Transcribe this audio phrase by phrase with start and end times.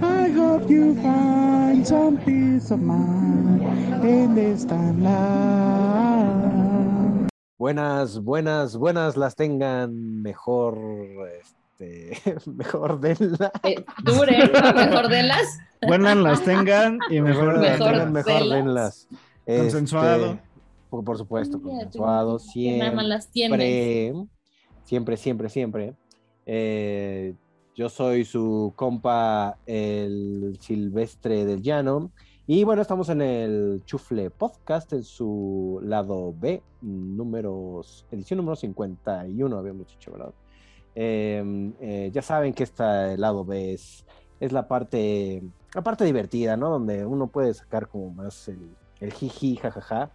[0.00, 3.60] I hope you find some peace of mind
[4.04, 5.12] in this timeline.
[7.58, 10.78] Buenas, buenas, buenas las tengan mejor,
[11.40, 12.18] este,
[12.50, 13.50] mejor denlas.
[13.62, 15.58] Eh, dure, mejor de las.
[15.86, 19.06] Buenas las tengan y mejor, las Mejor tengan, mejor denlas.
[19.08, 19.08] denlas.
[19.46, 20.26] Consensuado.
[20.32, 20.42] Este,
[20.88, 22.38] por, por supuesto, consensuado,
[22.94, 24.14] más las siempre,
[24.84, 25.94] siempre, siempre, siempre.
[26.46, 27.34] Eh,
[27.74, 32.10] yo soy su compa, el Silvestre del Llano.
[32.46, 39.56] Y bueno, estamos en el Chufle Podcast, en su lado B, números, edición número 51,
[39.56, 40.34] habíamos dicho, ¿verdad?
[40.94, 44.04] Eh, eh, ya saben que este lado B es,
[44.40, 45.42] es la parte
[45.74, 46.68] la parte divertida, ¿no?
[46.68, 50.10] Donde uno puede sacar como más el, el jiji, jajaja,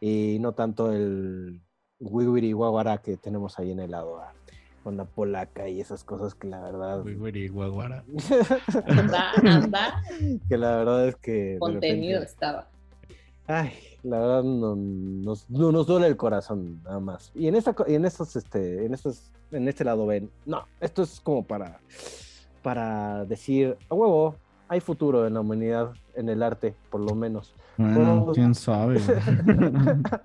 [0.00, 1.60] y no tanto el
[2.00, 4.34] wiwiri guaguara que tenemos ahí en el lado A,
[4.82, 7.04] con la polaca y esas cosas que la verdad,
[7.52, 8.04] guaguara.
[8.86, 10.02] Anda, anda.
[10.48, 12.68] que la verdad es que Contenido repente- estaba.
[13.46, 13.72] Ay,
[14.02, 17.32] la verdad no, nos, no nos duele el corazón nada más.
[17.34, 21.02] Y en esta y en estos este en estos en este lado ven, no, esto
[21.02, 21.80] es como para
[22.62, 24.36] para decir, a huevo,
[24.68, 27.54] hay futuro en la humanidad, en el arte, por lo menos.
[27.80, 28.32] Bueno, Oh.
[28.32, 29.00] quién sabe.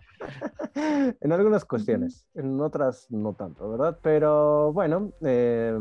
[1.22, 3.98] en algunas cuestiones, en otras no tanto, ¿verdad?
[4.02, 5.78] Pero bueno, eh,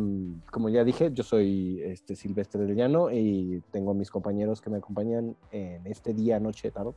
[0.50, 4.70] como ya dije, yo soy este Silvestre del Llano y tengo a mis compañeros que
[4.70, 6.92] me acompañan en este día, noche, tarde.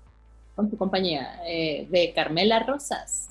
[0.56, 3.30] Con tu compañía eh, de Carmela Rosas.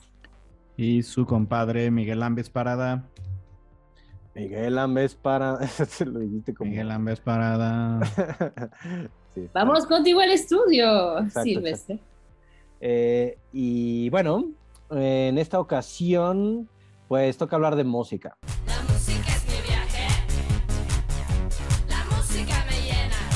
[0.76, 3.04] y su compadre Miguel Ambes Parada.
[4.34, 5.66] Miguel Ambes para.
[5.66, 6.70] Se lo dijiste como.
[6.70, 8.00] Miguel Ambes Parada.
[9.36, 9.50] Sí.
[9.52, 11.98] Vamos contigo al estudio, Exacto, Silvestre.
[12.80, 14.46] Eh, y bueno,
[14.90, 16.70] en esta ocasión,
[17.06, 18.38] pues toca hablar de música.
[18.66, 20.06] La música es mi viaje.
[21.86, 23.30] La música me llena.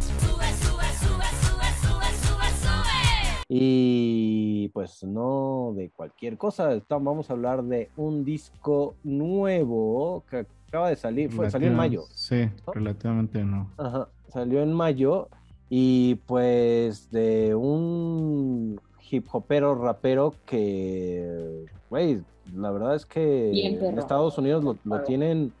[0.00, 3.44] Sube, sube, sube, sube, sube, sube, sube.
[3.50, 6.70] Y pues no de cualquier cosa.
[6.88, 11.30] Vamos a hablar de un disco nuevo que acaba de salir.
[11.30, 12.04] Fue, salió en mayo.
[12.14, 13.70] Sí, relativamente no.
[13.76, 15.28] Ajá, salió en mayo
[15.70, 18.78] y pues de un
[19.10, 22.20] hip hopero rapero que, güey,
[22.54, 23.98] la verdad es que Bien, en.
[23.98, 25.52] Estados Unidos lo, lo tienen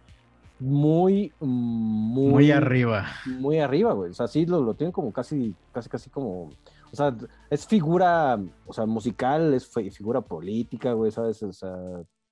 [0.60, 3.06] muy, muy, Muy arriba.
[3.26, 4.10] muy arriba, güey.
[4.10, 6.44] O sea, sí lo, lo tienen como casi, casi, casi como,
[6.92, 7.14] o sea,
[7.50, 11.42] es figura, o sea, musical, es fi- figura política, güey, ¿sabes?
[11.42, 11.76] O sea,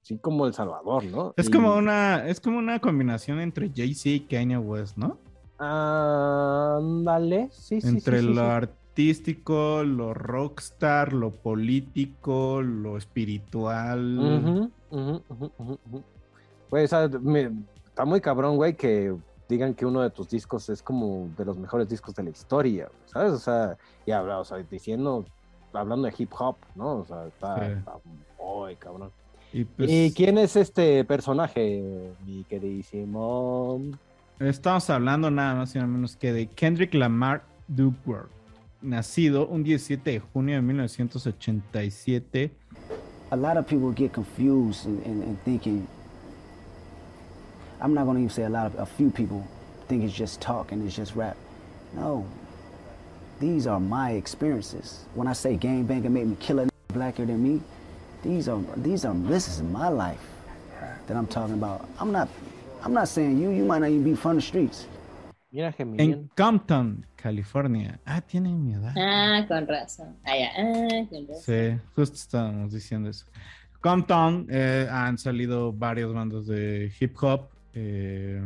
[0.03, 1.35] sí como El Salvador, ¿no?
[1.37, 5.19] Es Y- como una, es como una combinación entre Jay-Z y Kanye West, ¿no?
[5.62, 7.89] Ándale, sí, sí.
[7.89, 8.49] entre sí, sí, lo sí.
[8.50, 14.71] artístico, lo rockstar, lo político, lo espiritual.
[16.71, 17.53] Güey, o sea, me-
[17.87, 19.15] está muy cabrón, güey, que
[19.49, 22.89] digan que uno de tus discos es como de los mejores discos de la historia,
[23.06, 23.33] ¿sabes?
[23.33, 25.25] O sea, y habla, o sea, diciendo,
[25.73, 26.99] hablando de hip hop, ¿no?
[27.00, 27.73] O sea, está, Sí.
[27.79, 27.93] está
[28.43, 29.11] muy cabrón.
[29.53, 33.81] Y pues ¿Y quién es este personaje, mi queridísimo?
[34.49, 38.31] Estamos hablando nada más y nada menos que de Kendrick Lamar Duckworth,
[38.81, 42.51] nacido un 17 de junio de 1987
[43.31, 45.87] a lot of people get confused and, and, and thinking
[47.81, 49.47] i'm not going to even say a lot of a few people
[49.93, 51.37] think it's just talk and it's just rap.
[51.95, 52.25] No.
[53.41, 55.05] These are my experiences.
[55.15, 57.61] When i say gang bang and make me kill a blacker than me
[58.23, 60.25] these are these are this is my life
[61.07, 61.89] that i'm talking about.
[61.99, 62.29] I'm not
[62.84, 64.87] i'm not saying you you might not even be from the streets
[65.54, 66.12] Mira, Geminian.
[66.12, 68.00] en Compton, California.
[68.06, 68.94] Ah, tiene mi edad.
[68.97, 70.17] Ah, con razón.
[70.25, 70.49] Ah, ya.
[70.56, 71.43] Ah, con razón.
[71.44, 73.26] Sí, justo estábamos diciendo eso.
[73.82, 77.49] Compton eh, han salido varios bandos de hip hop.
[77.75, 78.40] eh,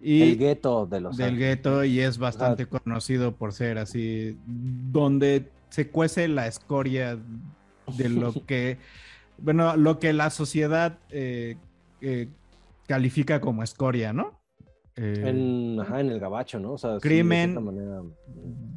[0.00, 5.48] y el gueto de los del gueto y es bastante conocido por ser así, donde
[5.68, 7.16] se cuece la escoria
[7.96, 8.78] de lo que,
[9.38, 11.56] bueno, lo que la sociedad eh,
[12.00, 12.26] eh,
[12.92, 14.38] califica como escoria, ¿no?
[14.96, 16.72] Eh, En, ajá, en el gabacho, ¿no?
[16.72, 18.02] O sea, Crimen, manera,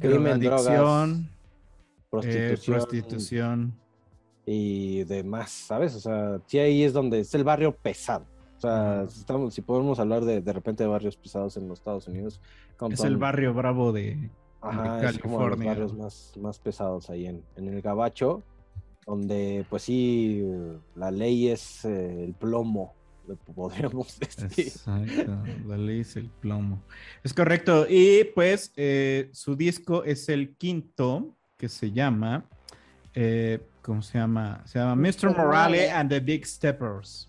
[0.00, 1.30] crimen, drogas, drogadicción,
[2.08, 3.80] prostitución, eh, prostitución.
[4.46, 5.94] y demás, ¿sabes?
[5.94, 8.24] O sea, sí ahí es donde es el barrio pesado.
[8.56, 11.78] O sea, si, estamos, si podemos hablar de, de repente de barrios pesados en los
[11.80, 12.40] Estados Unidos.
[12.90, 14.30] Es el barrio bravo de,
[14.62, 15.68] Ajá, de es como los California.
[15.72, 18.42] barrios más, más pesados ahí en, en el Gabacho,
[19.06, 20.42] donde pues sí,
[20.94, 22.94] la ley es eh, el plomo,
[23.34, 24.66] podríamos decir.
[24.68, 26.82] Exacto, la ley es el plomo.
[27.24, 27.86] Es correcto.
[27.88, 32.44] Y pues eh, su disco es el quinto, que se llama,
[33.14, 34.62] eh, ¿cómo se llama?
[34.66, 35.36] Se llama Mr.
[35.36, 37.28] Morale and the Big Steppers.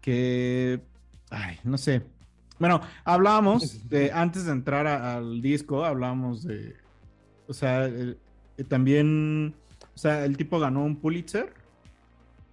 [0.00, 0.80] Que,
[1.30, 2.02] ay, no sé.
[2.58, 6.76] Bueno, hablábamos de, antes de entrar a- al disco, hablábamos de,
[7.46, 8.18] o sea, el-
[8.56, 9.54] eh, también,
[9.94, 11.52] o sea, el tipo ganó un Pulitzer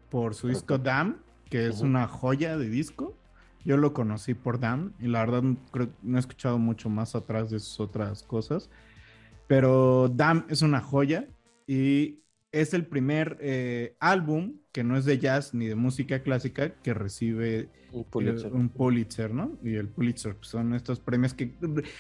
[0.10, 1.18] por su disco Damn,
[1.50, 3.16] que es una joya de disco.
[3.66, 7.50] Yo lo conocí por Damn y la verdad creo- no he escuchado mucho más atrás
[7.50, 8.70] de sus otras cosas.
[9.48, 11.28] Pero Damn es una joya
[11.68, 12.20] y
[12.52, 16.94] es el primer eh, álbum que no es de jazz ni de música clásica que
[16.94, 18.54] recibe Un eh, Pulitzer.
[18.54, 19.58] un Pulitzer, ¿no?
[19.64, 21.54] Y el Pulitzer pues, son estos premios que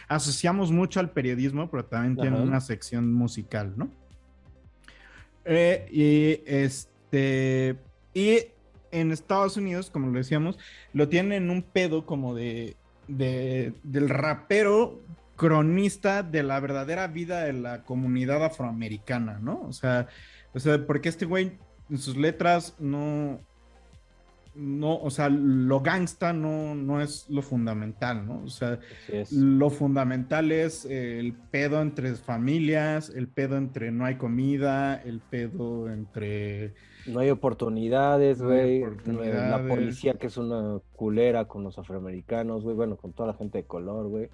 [0.07, 2.43] asociamos mucho al periodismo, pero también tienen Ajá.
[2.43, 3.91] una sección musical, ¿no?
[5.45, 7.77] Eh, y este.
[8.13, 8.39] Y
[8.91, 10.57] en Estados Unidos, como lo decíamos,
[10.93, 12.75] lo tienen en un pedo como de,
[13.07, 15.01] de- del rapero
[15.35, 19.61] cronista de la verdadera vida de la comunidad afroamericana, ¿no?
[19.61, 20.07] O sea,
[20.53, 21.57] o sea, porque este güey
[21.89, 23.39] en sus letras no,
[24.59, 28.41] no, o sea, lo gangsta no, no es lo fundamental, ¿no?
[28.43, 28.79] O sea,
[29.31, 35.19] lo fundamental es eh, el pedo entre familias, el pedo entre no hay comida, el
[35.21, 36.73] pedo entre...
[37.07, 38.81] No hay oportunidades, No güey.
[38.81, 39.67] La oportunidades.
[39.67, 42.75] policía que es una culera con los afroamericanos, güey.
[42.75, 44.29] Bueno, con toda la gente de color, güey.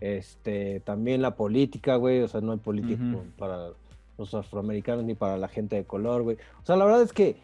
[0.00, 2.20] Este, también la política, güey.
[2.20, 3.24] O sea, no hay política Ujú.
[3.38, 3.70] para
[4.18, 6.36] los afroamericanos ni para la gente de color, güey.
[6.62, 7.36] O sea, la verdad es que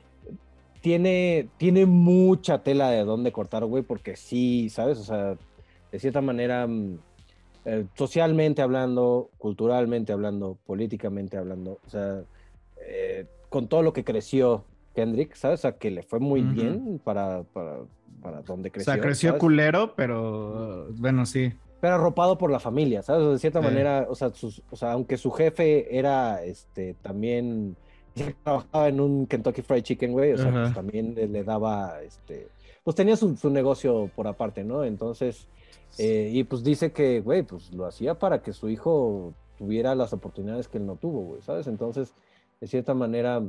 [0.80, 4.98] tiene, tiene mucha tela de dónde cortar, güey, porque sí, ¿sabes?
[4.98, 5.36] O sea,
[5.92, 6.98] de cierta manera, mm,
[7.64, 12.22] eh, socialmente hablando, culturalmente hablando, políticamente hablando, o sea,
[12.86, 14.64] eh, con todo lo que creció
[14.94, 15.60] Kendrick, ¿sabes?
[15.60, 17.78] O sea, que le fue muy bien para, para,
[18.22, 18.92] para donde O creció.
[18.92, 19.40] sea, creció ¿sabes?
[19.40, 21.52] culero, pero bueno, sí.
[21.80, 23.22] pero arropado por la familia, ¿sabes?
[23.22, 26.94] O sea, de cierta manera, o sea, sus- o sea, aunque su jefe era, este,
[27.02, 27.76] también
[28.44, 30.62] trabajaba en un Kentucky Fried Chicken, güey, o sea, Ajá.
[30.62, 32.48] pues también le, daba, este,
[32.84, 34.84] pues tenía su, su negocio por aparte, ¿no?
[34.84, 35.48] Entonces,
[35.98, 40.12] eh, y pues dice que, güey, pues lo hacía para que su hijo tuviera las
[40.12, 41.66] oportunidades que él no tuvo, güey, ¿sabes?
[41.66, 42.12] Entonces,
[42.60, 43.42] de cierta manera,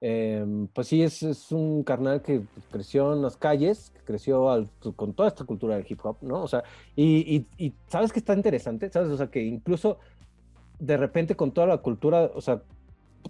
[0.00, 4.68] em, pues sí, es, es un carnal que creció en las calles, que creció al-
[4.96, 6.42] con toda esta cultura del hip hop, ¿no?
[6.42, 6.64] O sea,
[6.94, 8.90] y, y- y ¿sabes qué está interesante?
[8.90, 9.08] ¿Sabes?
[9.10, 9.98] O sea, que incluso
[10.78, 12.62] de repente con toda la cultura, o sea,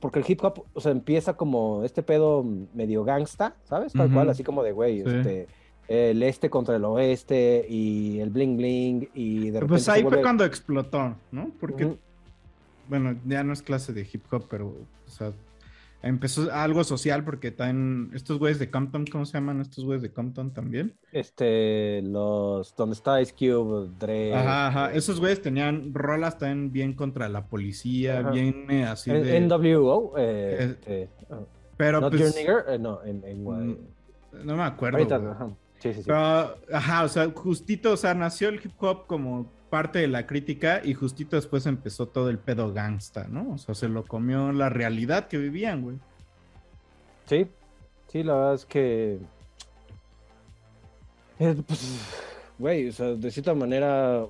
[0.00, 2.44] porque el hip hop, o sea, empieza como este pedo
[2.74, 3.92] medio gangsta, ¿sabes?
[3.92, 5.08] Tal cual, así como de, güey, Sí.
[5.08, 5.46] este,
[5.88, 10.20] el este contra el oeste y el bling bling y de repente Pues ahí fue
[10.20, 11.50] cuando explotó, ¿no?
[11.60, 11.96] Porque,
[12.88, 15.32] bueno, ya no es clase de hip hop, pero, o sea,
[16.02, 20.12] empezó algo social porque también estos güeyes de Compton, ¿cómo se llaman estos güeyes de
[20.12, 20.94] Compton también?
[21.12, 24.34] Este, los, donde está Ice Cube, Dre.
[24.34, 24.92] Ajá, ajá.
[24.92, 28.30] Esos güeyes tenían rolas también bien contra la policía, Ajá.
[28.30, 29.40] bien eh, así N- de...
[29.40, 31.40] NWO, eh, este, ah,
[31.76, 33.76] Pero Not pues, Your Nigger, eh, no, en, en, mm,
[34.44, 34.98] no me acuerdo.
[34.98, 35.48] ahorita, ajá,
[35.80, 36.04] sí, sí, sí.
[36.06, 40.26] Pero, ajá, o sea, justito, o sea, nació el hip hop como parte de la
[40.26, 43.52] crítica y justito después empezó todo el pedo gangsta, ¿no?
[43.52, 45.98] O sea, se lo comió la realidad que vivían, güey.
[47.26, 47.46] Sí,
[48.08, 49.18] sí, la verdad es que.
[51.38, 52.00] eh, pues,
[52.58, 54.24] güey, o sea, de cierta manera.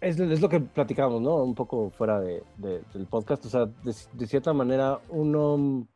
[0.00, 1.36] Es, lo que platicamos, ¿no?
[1.36, 3.46] Un poco fuera de, de- del podcast.
[3.46, 5.86] O sea, de cierta manera, uno.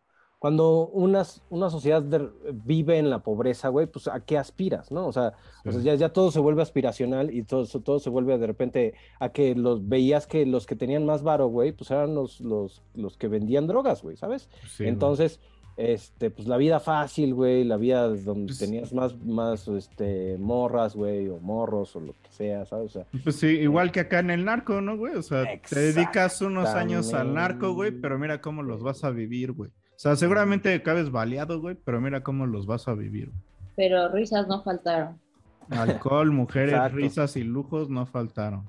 [0.41, 2.31] Cuando una, una sociedad de-
[2.65, 5.07] vive en la pobreza, güey, pues a qué aspiras, ¿no?
[5.07, 5.35] O sea,
[5.67, 8.95] o sea, ya, ya todo se vuelve aspiracional y todo, todo se vuelve de repente
[9.19, 12.83] a que los veías que los que tenían más varo, güey, pues eran los, los,
[12.95, 14.49] los que vendían drogas, güey, ¿sabes?
[14.67, 14.89] Sí, güey.
[14.89, 15.41] Entonces,
[15.77, 20.97] este, pues la vida fácil, güey, la vida donde Pues- tenías más, más, este, morras,
[20.97, 22.87] güey, o morros, o lo que sea, ¿sabes?
[22.87, 25.15] O sea, Pues sí, igual que acá en el narco, ¿no, güey?
[25.17, 29.11] O sea, te dedicas unos años al narco, güey, pero mira cómo los vas a
[29.11, 29.71] vivir, güey.
[30.01, 33.27] O sea, seguramente acabes baleado, güey, pero mira cómo los vas a vivir.
[33.29, 33.43] güey.
[33.77, 35.21] Pero risas no faltaron.
[35.69, 36.97] Alcohol, mujeres, Exacto.
[36.97, 38.65] risas y lujos no faltaron.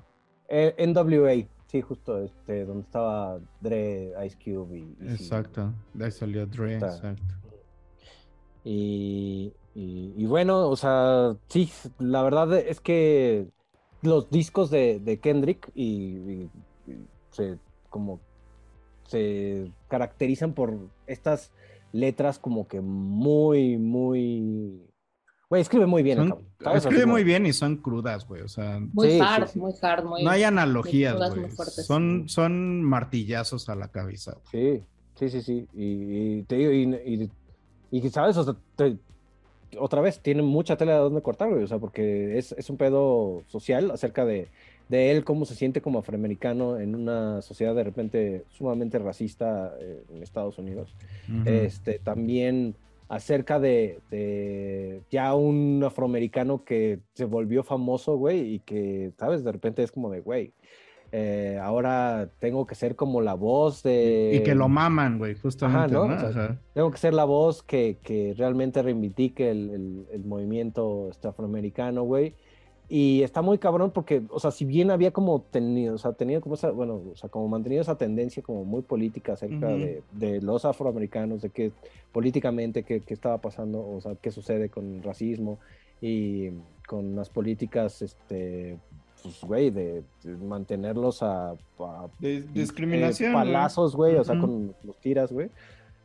[0.50, 4.96] eh, NWA, sí, justo, este, donde estaba Dre, Ice Cube y...
[5.00, 5.72] y- Exacto.
[5.94, 6.88] De ahí salió Dre, Está.
[6.96, 7.34] exacto.
[8.62, 13.48] Y, y- y bueno, o sea, sí, la verdad es que
[14.02, 16.50] los discos de, de Kendrick y, y-
[16.86, 17.58] y se
[17.88, 18.20] como
[19.12, 20.74] se caracterizan por
[21.06, 21.52] estas
[21.92, 24.80] letras como que muy, muy
[25.50, 26.16] Güey, escribe muy bien.
[26.16, 26.38] Son-
[26.74, 28.40] escribe muy bien y son crudas, güey.
[28.40, 29.58] O sea, Muy Sí, sí, hard, sí.
[29.58, 30.24] muy hard, muy.
[30.24, 31.50] no hay analogías, güey.
[31.84, 34.38] Son, son martillazos a la cabeza.
[34.50, 34.80] Sí,
[35.18, 35.68] sí, sí, sí.
[35.74, 37.30] Y, y te digo, y,
[37.92, 38.38] y, y, ¿sabes?
[38.38, 38.96] O sea, te-
[39.78, 41.62] otra vez, tiene mucha tela de dónde cortar, güey.
[41.64, 44.48] O sea, porque es, es un pedo social acerca de,
[44.88, 50.02] de él, cómo se siente como afroamericano en una sociedad de repente sumamente racista eh,
[50.14, 50.94] en Estados Unidos.
[51.46, 52.74] Este, también
[53.08, 59.44] acerca de, de ya un afroamericano que se volvió famoso, güey, y que, ¿sabes?
[59.44, 60.52] De repente es como de, güey,
[61.14, 64.32] eh, ahora tengo que ser como la voz de...
[64.34, 65.92] Y que lo maman, güey, justamente.
[65.92, 66.06] ¿no?
[66.08, 66.14] ¿no?
[66.14, 66.58] O sea, Ajá.
[66.72, 72.04] Tengo que ser la voz que, que realmente reivindique el, el- el movimiento este, afroamericano,
[72.04, 72.34] güey.
[72.88, 76.40] Y está muy cabrón porque, o sea, si bien había como tenido, o sea, tenido
[76.42, 80.42] como esa, bueno, o sea, como mantenido esa tendencia como muy política acerca de, de
[80.42, 81.72] los afroamericanos, de que
[82.12, 85.58] políticamente qué, qué estaba pasando, o sea, qué sucede con el racismo
[86.02, 86.50] y
[86.86, 88.76] con las políticas, este,
[89.22, 93.30] pues, güey, de, de mantenerlos a, a De- discriminación.
[93.30, 93.44] eh, güey.
[93.46, 95.48] palazos, güey, o sea, con los tiras, güey,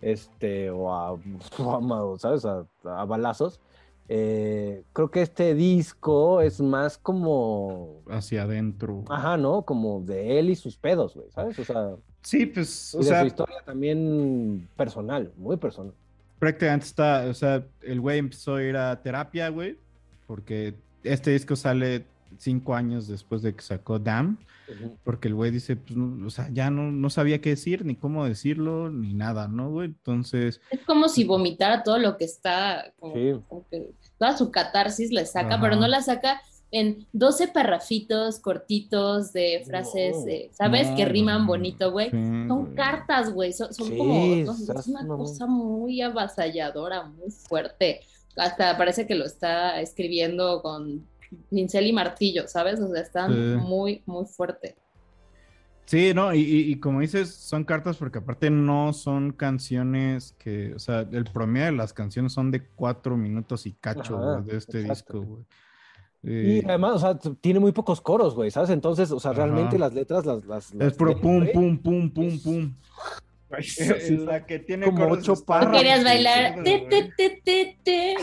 [0.01, 1.12] este, o a,
[1.60, 2.46] o a ma- ¿sabes?
[2.46, 3.60] A, a balazos.
[4.09, 9.03] Eh, creo que este disco es más como, Hacia adentro.
[9.09, 9.63] ajá, ¿no?
[9.63, 11.57] Como de él y sus pedos, güey, ¿sabes?
[11.59, 15.93] O sea, Sí, pues, y o de sea, su historia también personal, muy personal.
[16.39, 19.77] prácticamente está, o sea, el güey empezó a ir a terapia, güey,
[20.25, 22.05] porque este disco sale
[22.38, 24.38] cinco años después de que sacó Damn,
[25.03, 27.96] porque el güey dice, pues, no, o sea, ya no, no sabía qué decir, ni
[27.96, 29.88] cómo decirlo, ni nada, ¿no, güey?
[29.88, 33.34] Entonces, Es como si vomitara todo lo que está, como, Sí.
[33.48, 35.62] como que toda su catarsis la saca, Ajá.
[35.62, 40.89] pero no la saca en 12 parrafitos cortitos de frases, eh, ¿sabes?
[40.98, 42.10] que riman bonito, güey.
[42.12, 42.17] sí,
[42.50, 48.01] Son cartas, güey, son, son Sí, como, no es una cosa muy avasalladora, muy fuerte.
[48.36, 51.07] Hasta parece que lo está escribiendo con
[51.50, 52.79] pincel y martillo, ¿sabes?
[52.79, 53.60] O sea, están Sí.
[53.65, 54.75] muy, muy fuerte.
[55.86, 60.74] Sí, no, y, y- y como dices, son cartas porque aparte no son canciones que,
[60.75, 64.57] o sea, el promedio de las canciones son de cuatro minutos y cacho, Ajá, de
[64.57, 65.19] este exacto.
[65.22, 65.46] disco, güey.
[66.24, 68.69] Y Eh, además, o sea, tiene muy pocos coros, güey, ¿sabes?
[68.72, 69.46] Entonces, o sea, Ajá.
[69.46, 70.43] realmente las letras las...
[70.46, 72.74] las, es puro pum, pum, pum, pum, pum.
[73.61, 75.77] Sí, la que tiene como ocho párrafos.
[75.77, 76.89] Querías bailar, sí, te, güey.
[76.89, 78.15] te, te, te, te.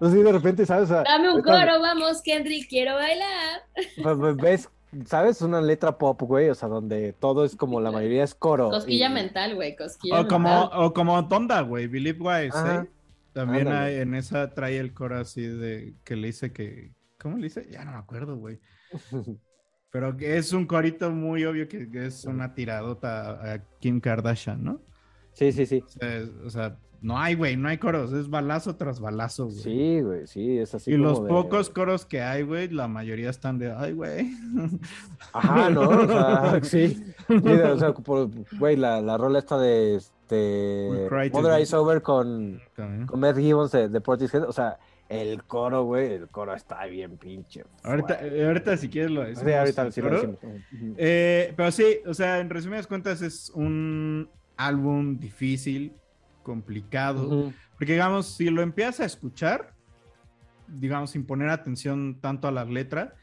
[0.00, 0.88] no sé, de repente, ¿sabes?
[0.88, 3.62] Dame un coro, vamos, Kendrick, quiero bailar.
[3.96, 4.68] ve- ve- ves,
[5.06, 5.42] ¿sabes?
[5.42, 8.70] Una letra pop, güey, o sea, donde todo es como la mayoría es coro.
[8.70, 10.70] Cosquilla y- mental, güey, cosquilla O como, mental.
[10.80, 12.56] o como Tonda, güey, Believe Wise.
[12.64, 12.84] ¿eh?
[13.32, 16.92] También hay- en esa trae el coro así de que le dice que.
[17.20, 17.66] ¿Cómo le dice?
[17.70, 18.60] Ya no me acuerdo, güey.
[19.90, 24.62] Pero que es un corito muy obvio que, que es una tiradota a Kim Kardashian,
[24.62, 24.80] ¿no?
[25.32, 25.82] Sí, sí, sí.
[25.86, 29.44] O sea, es- o sea, no hay, güey, no hay coros, es balazo tras balazo,
[29.46, 29.56] güey.
[29.58, 32.88] Sí, güey, sí, es así y como los de- pocos coros que hay, güey, la
[32.88, 34.30] mayoría están de, ay, güey.
[35.32, 35.88] Ajá, ¿no?
[35.88, 36.88] O sea, sí.
[37.28, 38.28] Sí, o sea, por-
[38.58, 40.88] güey, la, la rola esta de este...
[41.32, 41.52] Mother.
[41.58, 42.60] Eyes Over con,
[43.06, 47.16] con Matt Gibbons de, de Portishead, o sea, el coro, güey, el coro está bien
[47.16, 47.64] pinche.
[47.82, 49.44] Ahorita, eh, ahorita si quieres lo decimos.
[49.44, 50.38] Sí, ahorita sí lo decimos.
[50.96, 55.92] Eh, pero sí, o sea, en resumidas cuentas es un álbum difícil,
[56.42, 57.52] complicado.
[57.78, 59.72] Porque, digamos, si lo empiezas a escuchar,
[60.66, 63.14] digamos, sin poner atención tanto a la letra,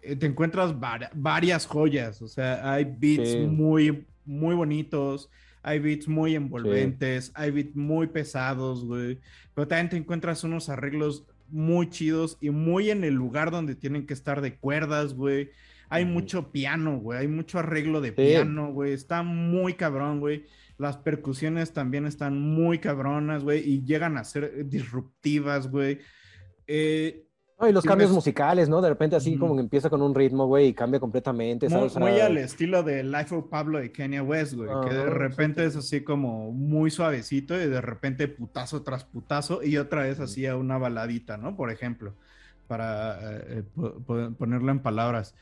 [0.00, 2.20] eh, te encuentras var- varias joyas.
[2.22, 3.38] O sea, hay beats Sí.
[3.38, 5.30] muy, muy bonitos,
[5.62, 9.18] hay beats muy envolventes, hay beats muy pesados, güey.
[9.54, 14.06] Pero también te encuentras unos arreglos muy chidos y muy en el lugar donde tienen
[14.06, 15.50] que estar de cuerdas, güey.
[15.88, 17.18] Hay mucho piano, güey.
[17.20, 18.14] Hay mucho arreglo de Sí.
[18.14, 18.92] piano, güey.
[18.92, 20.46] Está muy cabrón, güey.
[20.78, 23.60] Las percusiones también están muy cabronas, güey.
[23.68, 25.98] Y llegan a ser disruptivas, güey.
[26.66, 27.26] Eh,
[27.62, 28.82] No, y los cambios ves- musicales, ¿no?
[28.82, 32.10] De repente así como que empieza con un ritmo, güey, y cambia completamente, muy, muy
[32.20, 34.68] al estilo de Life of Pablo de Kanye West, güey.
[34.88, 39.76] que de repente es así como muy suavecito y de repente putazo tras putazo y
[39.78, 41.56] otra vez así a una baladita, ¿no?
[41.56, 42.14] Por ejemplo,
[42.66, 45.34] para eh, eh, po- po- ponerlo en palabras.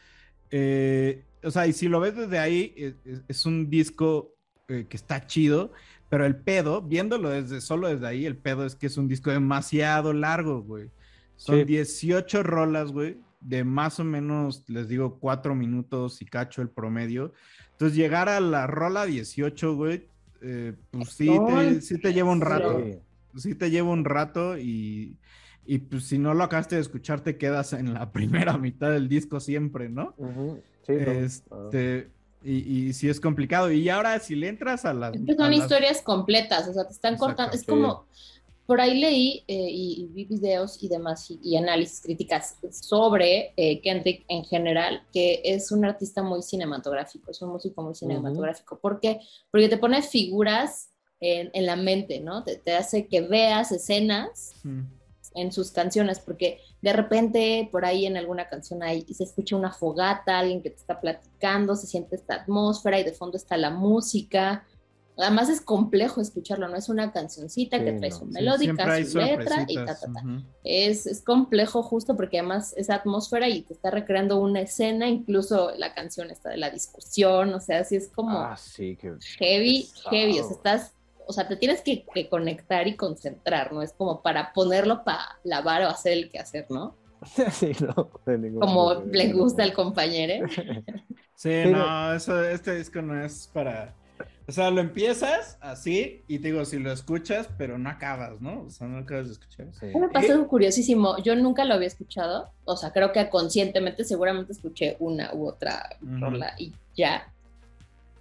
[0.51, 4.35] Eh, o sea, y si lo ves desde ahí, es, es- es un disco
[4.69, 5.73] eh, que está chido,
[6.09, 9.31] pero el pedo, viéndolo desde solo desde ahí, el pedo es que es un disco
[9.31, 10.91] demasiado largo, güey.
[11.41, 11.65] Son Sí.
[11.65, 17.33] 18 rolas, güey, de más o menos, les digo, 4 minutos y cacho el promedio.
[17.73, 20.07] Entonces, llegar a la rola 18, güey,
[20.43, 22.79] eh, pues sí te, sí te lleva un rato.
[22.85, 22.99] sí.
[23.37, 25.17] Sí te lleva un rato y,
[25.65, 29.09] y pues si no lo acabaste de escuchar, te quedas en la primera mitad del
[29.09, 30.15] disco siempre, ¿no?
[30.87, 31.11] Sí, no.
[31.13, 32.11] Este,
[32.43, 32.57] y,
[32.89, 33.71] y sí es complicado.
[33.71, 35.15] Y ahora, si le entras a las.
[35.15, 37.55] Es que son a las- historias completas, o sea, te están Exacto, cortando.
[37.55, 37.67] Es sí.
[37.67, 38.07] como,
[38.71, 43.53] por ahí leí eh, y, y vi videos y demás y, y análisis críticas sobre
[43.57, 48.79] eh, Kendrick en general, que es un artista muy cinematográfico, es un músico muy cinematográfico.
[48.79, 49.19] ¿Por qué?
[49.51, 52.45] Porque te pone figuras en, en la mente, ¿no?
[52.45, 54.83] Te, te hace que veas escenas Mm.
[55.35, 59.73] en sus canciones, porque de repente por ahí en alguna canción hay, se escucha una
[59.73, 63.71] fogata, alguien que te está platicando, se siente esta atmósfera y de fondo está la
[63.71, 64.65] música.
[65.23, 68.17] Además es complejo escucharlo, no es una cancioncita que trae no.
[68.19, 70.23] su melódica, su letra y ta, ta, ta.
[70.65, 75.73] Es, es complejo justo porque además esa atmósfera y te está recreando una escena, incluso
[75.77, 79.83] la canción está de la discusión, o sea, así es como Ah, sí, que heavy,
[79.93, 80.11] pesado.
[80.11, 80.95] heavy, o sea, estás,
[81.27, 83.83] o sea, te tienes que, que conectar y concentrar, ¿no?
[83.83, 86.97] Es como para ponerlo para lavar o hacer el quehacer, ¿no?
[87.53, 88.11] sí, no.
[88.27, 90.47] de ningún- Como le gusta al compañero.
[91.35, 93.95] Sí, Pero- no, eso, este disco no es para.
[94.51, 98.63] O sea, lo empiezas así y te digo, si lo escuchas, pero no acabas, ¿no?
[98.63, 99.69] O sea, no acabas de escuchar.
[99.79, 99.87] Sí.
[99.97, 104.51] Me pasó algo curiosísimo, yo nunca lo había escuchado, o sea, creo que conscientemente seguramente
[104.51, 106.19] escuché una u otra Ujú.
[106.19, 107.33] rola y ya.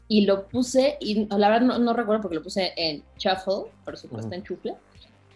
[0.07, 3.97] Y lo puse, y la verdad no, no recuerdo porque lo puse en shuffle, por
[3.97, 4.35] supuesto Ujú.
[4.35, 4.75] en chufle.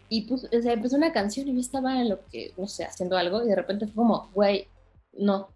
[0.09, 2.85] Y pus- o sea, empezó una canción y yo estaba en lo que, no sé,
[2.85, 4.67] haciendo algo y de repente fue como, güey,
[5.13, 5.49] no,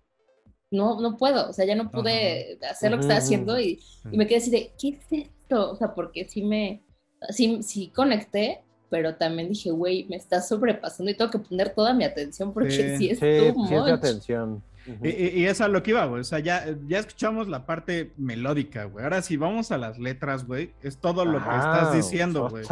[0.71, 3.79] no, no puedo, o sea, ya no pude hacer lo que estaba haciendo y,
[4.11, 5.71] y me quedé así de, ¿qué es esto?
[5.71, 6.83] O sea, porque sí me,
[7.29, 11.93] sí, sí conecté, pero también dije, güey, me está sobrepasando y tengo que poner toda
[11.93, 14.63] mi atención porque Sí, sí, es Sí, too sí es atención.
[14.87, 15.05] Ujú.
[15.05, 16.21] Y, y- y es a lo que iba, güey.
[16.21, 19.03] O sea, ya, ya escuchamos la parte melódica, güey.
[19.03, 22.63] Ahora si vamos a las letras, güey, es todo lo que Ajá, estás diciendo, güey.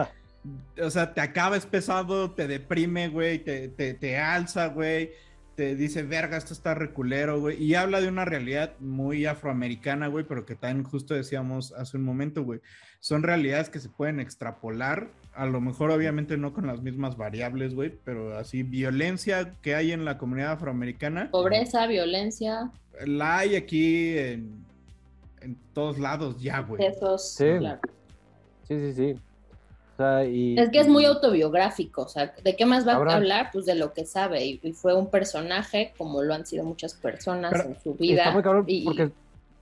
[0.82, 5.12] O sea, te acabas pesado, te deprime, güey, te, te, te alza, güey.
[5.56, 7.64] Te dice, verga, esto está reculero, güey.
[7.64, 12.04] Y habla de una realidad muy afroamericana, güey, pero que también justo decíamos hace un
[12.04, 12.60] momento, güey.
[13.00, 15.08] Son realidades que se pueden extrapolar.
[15.34, 19.94] A lo mejor, obviamente, no con las mismas variables, güey, pero así, violencia que hay
[19.94, 21.30] en la comunidad afroamericana.
[21.32, 22.72] Pobreza, violencia,
[23.06, 24.66] La hay aquí en,
[25.42, 26.84] en todos lados ya, güey.
[26.86, 27.46] esos, Sí.
[27.60, 27.80] claro.
[28.68, 29.20] Sí, sí, sí.
[29.96, 33.16] O sea, y, Es que es muy autobiográfico, o sea, ¿de qué más va a
[33.16, 33.50] hablar?
[33.54, 36.94] Pues de lo que sabe, y, y fue un personaje como lo han sido muchas
[36.96, 38.24] personas en su vida.
[38.24, 39.12] está muy cabrón y- porque...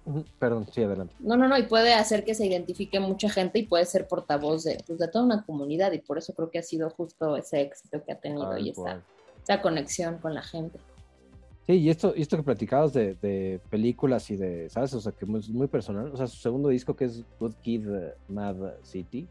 [0.06, 1.13] Ujú, Perdón, sí, adelante.
[1.19, 4.65] No, no, no, y puede hacer que se identifique mucha gente y puede ser portavoz
[4.65, 7.62] de, pues, de toda una comunidad, y por eso creo que ha sido justo ese
[7.62, 9.04] éxito que ha tenido y esa, cual.
[9.43, 10.78] esa conexión con la gente.
[11.67, 14.93] Sí, y esto, y esto que platicabas de, de películas y de, ¿sabes?
[14.96, 16.12] O sea, que es muy personal.
[16.12, 19.26] O sea, su segundo disco que es Good Kid, eh, Mad City.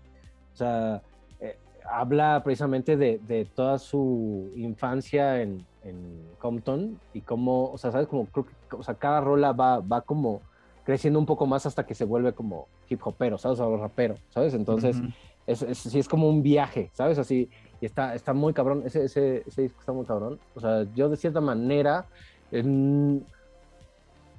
[0.52, 1.02] O sea,
[1.40, 1.56] eh,
[1.90, 8.06] habla precisamente de, de toda su infancia en, en Compton y cómo, o sea, ¿sabes?
[8.08, 10.42] Como creo que, o sea, cada rola va, va como
[10.84, 13.60] creciendo un poco más hasta que se vuelve como hip hopero, ¿sabes?
[13.60, 14.52] O rapero, ¿sabes?
[14.54, 15.08] Entonces, Ujú.
[15.46, 17.18] es, es, sí es como un viaje, ¿sabes?
[17.18, 17.48] Así,
[17.80, 20.40] y está, está muy cabrón, ese, ese, ese disco está muy cabrón.
[20.54, 22.06] O sea, yo de cierta manera,
[22.50, 23.26] en-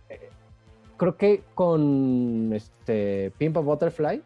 [0.10, 0.30] eh,
[0.98, 4.24] creo que con este Pimp a Butterfly,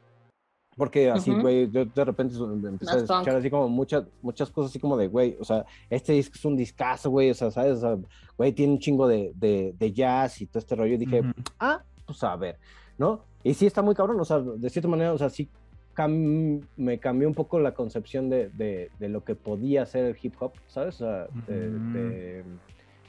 [0.78, 3.28] porque así, güey, yo de repente empecé a escuchar punk.
[3.40, 6.56] así como muchas, muchas cosas así como de, güey, o sea, este disco es un
[6.56, 7.78] discazo, güey, o sea, ¿sabes?
[7.78, 7.98] O sea,
[8.38, 10.94] güey, tiene un chingo de, de, de jazz y todo este rollo.
[10.94, 11.24] Y dije,
[11.60, 12.58] ah, pues a ver,
[12.98, 13.22] ¿no?
[13.44, 15.50] Y sí está muy cabrón, o sea, de cierta manera, o sea, sí
[15.96, 20.18] cam- me cambió un poco la concepción de, de, de lo que podía ser el
[20.22, 20.96] hip hop, ¿sabes?
[21.02, 21.94] O sea, de- Ujú.
[21.94, 22.44] de-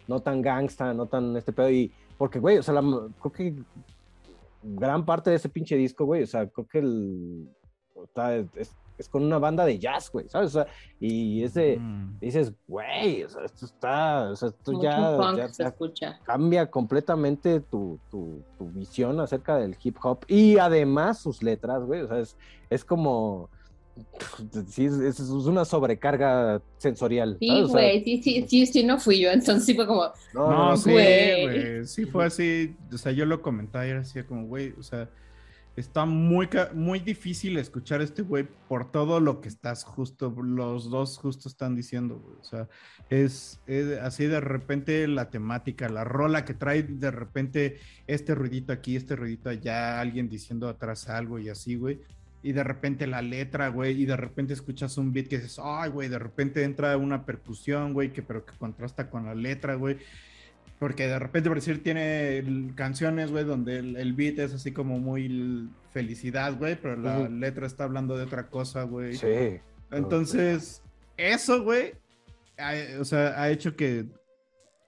[0.07, 3.55] no tan gangsta, no tan este pedo, y porque, güey, o sea, la- creo que
[4.63, 7.49] gran parte de ese pinche disco, güey, o sea, creo que el,
[8.05, 10.49] está- es, es con una banda de jazz, güey, ¿sabes?
[10.57, 10.67] O sea,
[10.99, 12.19] y es de, Mm.
[12.21, 16.19] dices, güey, o sea, esto está, o sea, esto Mucho ya, ya- se ya escucha.
[16.25, 22.01] cambia completamente tu, tu, tu visión acerca del hip hop y además sus letras, güey,
[22.03, 22.37] o sea, es,
[22.71, 23.49] es como,
[24.69, 27.37] sí, es, es una sobrecarga sensorial.
[27.41, 27.63] Sí, ¿sabes?
[27.65, 30.51] O sea, güey, sí, sí, sí, sí, no fui yo, entonces sí fue como, no,
[30.71, 31.43] no, sí, güey.
[31.45, 31.87] güey.
[31.87, 32.77] Sí fue así.
[32.93, 35.09] O sea, yo lo comentaba y era así como, güey, o sea,
[35.79, 40.91] está muy, muy difícil escuchar a este güey por todo lo que estás justo, los
[40.91, 42.23] dos justo están diciendo.
[42.41, 42.69] O sea,
[43.11, 48.73] es, es así de repente la temática, la rola que trae de repente este ruidito
[48.73, 52.01] aquí, este ruidito allá, alguien diciendo atrás algo y así, güey.
[52.43, 55.91] Y de repente la letra, güey, y de repente escuchas un beat que dices, ay,
[55.91, 59.99] güey, de repente entra una percusión, güey, que pero que contrasta con la letra, güey.
[60.79, 64.99] Porque de repente, por decir, tiene canciones, güey, donde el, el beat es así como
[65.01, 69.15] muy felicidad, güey, pero la letra está hablando de otra cosa, güey.
[69.17, 69.59] Sí.
[69.91, 70.83] Entonces,
[71.17, 71.95] eso, güey,
[72.59, 74.07] ha- o sea, ha hecho que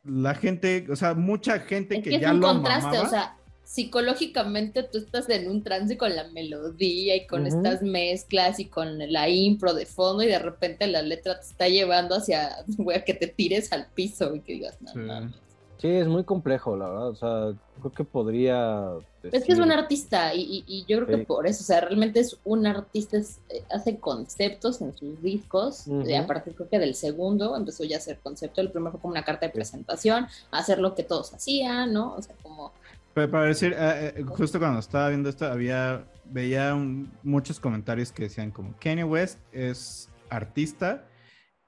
[0.05, 3.07] la gente, o sea, mucha gente es que, que es ya un lo contraste, mamaba,
[3.07, 8.61] o sea, psicológicamente tú estás en un trance con la melodía y con estas mezclas
[8.61, 12.50] y con la impro de fondo y de repente la letra te está llevando hacia,
[12.79, 14.98] güey, a que te tires al piso y que digas, no, Sí.
[15.00, 15.35] mames".
[15.81, 17.09] Sí, es muy complejo, la verdad.
[17.09, 18.90] O sea, creo que podría.
[19.23, 21.81] Es que es un artista y, y- y yo creo que por eso, o sea,
[21.81, 26.09] realmente es un artista, es- eh, hace conceptos en sus discos, Ujú.
[26.09, 29.01] y a partir creo que del segundo empezó ya a hacer concepto, el primero fue
[29.01, 32.14] como una carta de presentación, hacer lo que todos hacían, ¿no?
[32.14, 32.73] O sea, como...
[33.14, 38.12] Pero para decir, eh, eh, justo cuando estaba viendo esto, había, veía un- muchos comentarios
[38.12, 41.05] que decían como Kanye West es artista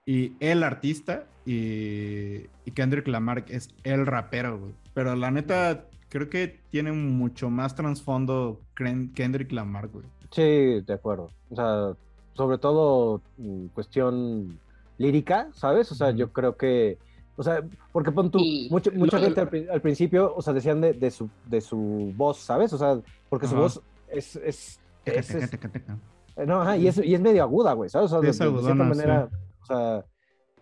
[0.06, 4.72] y el artista y, y Kendrick Lamar es el rapero, güey.
[4.94, 10.04] Pero la neta, creo que tiene mucho más trasfondo Kendrick Lamar, güey.
[10.30, 11.30] Sí, de acuerdo.
[11.50, 11.92] O sea,
[12.34, 14.58] sobre todo mm, cuestión
[14.98, 15.90] lírica, ¿sabes?
[15.92, 16.98] O sea, yo creo que.
[17.36, 20.52] O sea, porque pon tú, Y- mucha, mucha Lo- gente al, al principio, o sea,
[20.52, 22.72] decían de, de su, de su voz, ¿sabes?
[22.74, 23.62] O sea, porque su Ajá.
[23.62, 24.36] voz es.
[24.36, 25.98] es, es- es- Teca, teca, teca.
[26.36, 28.06] Eh, No, ajá, y es, y es medio aguda, güey, ¿sabes?
[28.06, 29.28] O sea, Sí, de, es de- de cierta manera,
[29.62, 30.04] o sea,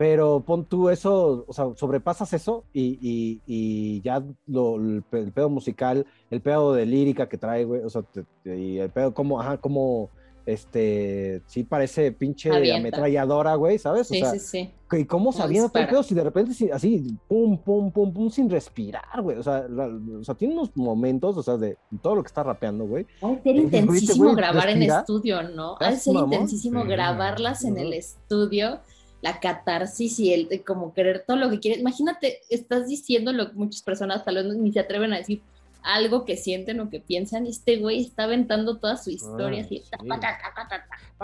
[0.01, 5.19] pero pon tú eso, o sea, sobrepasas eso y, y- y ya lo, el, pe-
[5.21, 8.79] el pedo musical, el pedo de lírica que trae, güey, o sea, te- te- y
[8.79, 10.09] el pedo como, ajá, como,
[10.47, 12.79] este, sí parece pinche Avienta.
[12.79, 14.09] ametralladora, güey, ¿sabes?
[14.09, 14.71] Sí, o sea, sí, sí.
[14.99, 15.89] ¿y cómo sabía todo el dispara.
[15.91, 19.67] pedo si de repente sí, así, pum, pum, pum, pum, sin respirar, güey, o sea,
[19.69, 23.05] la- o sea, tiene unos momentos, o sea, de todo lo que está rapeando, güey,
[23.05, 25.77] de ser Dices, güey, este intensísimo güey grabar en estudio, ¿no?
[25.79, 26.33] Ha de ¿Estás ser mamón?
[26.33, 28.81] intensísimo Sí, grabarlas en el estudio,
[29.23, 31.81] la catarsis y el de como querer todo lo que quieres.
[31.81, 35.41] Imagínate, estás diciendo lo que muchas personas tal vez ni se atreven a decir
[35.83, 39.83] algo que sienten o que piensan, y este güey está aventando toda su historia así.
[39.91, 39.99] sí.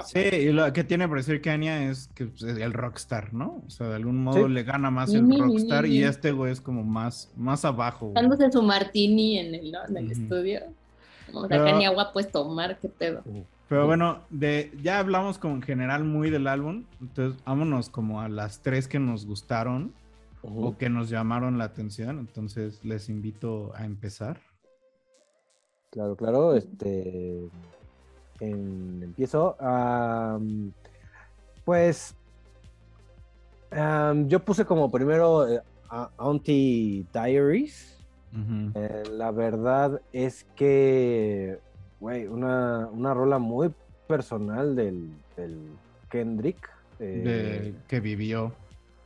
[0.07, 3.63] Sí, y lo que tiene por decir Kanye es que pues, es el rockstar, ¿no?
[3.67, 4.53] O sea, de algún modo Sí.
[4.53, 8.13] le gana más el rockstar y este güey es como más, más abajo.
[8.15, 9.79] Dándose su martini en el, ¿no?
[9.89, 10.23] en el Ujú.
[10.23, 10.61] estudio.
[11.33, 13.23] Como Pero- acá ni agua puedes tomar, qué pedo.
[13.69, 18.29] Pero bueno, de, ya hablamos como en general muy del álbum, entonces vámonos como a
[18.29, 19.93] las tres que nos gustaron
[20.43, 24.41] o que nos llamaron la atención, entonces les invito a empezar.
[25.91, 27.49] Claro, claro, este
[28.41, 29.57] en- empiezo.
[31.65, 32.15] pues
[34.27, 35.61] yo puse como primero eh,
[36.19, 37.95] Auntie Diaries.
[38.75, 41.59] Eh, la verdad es que,
[42.01, 43.73] güey, una, una rola muy
[44.07, 45.59] personal del, del
[46.11, 46.71] Kendrick.
[46.99, 48.53] eh, De, que vivió.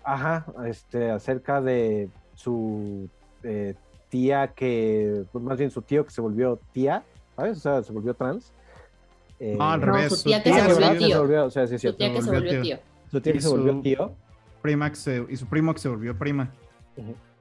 [0.04, 3.08] Ajá, este, acerca de su
[3.42, 3.74] eh,
[4.08, 7.02] tía que, pues, más bien su tío que se volvió tía,
[7.36, 7.58] ¿sabes?
[7.58, 8.52] O sea, se volvió trans.
[9.38, 10.16] Eh, No, al No, revés.
[10.16, 11.14] su tía que ah, se su volvió tía que tío.
[11.14, 12.62] se volvió, o sea, sí, es Su tía que se volvió tío.
[12.62, 12.78] tío.
[13.10, 14.12] Su tía que y se volvió su- tío.
[14.62, 16.50] prima que se- y su primo que se volvió prima.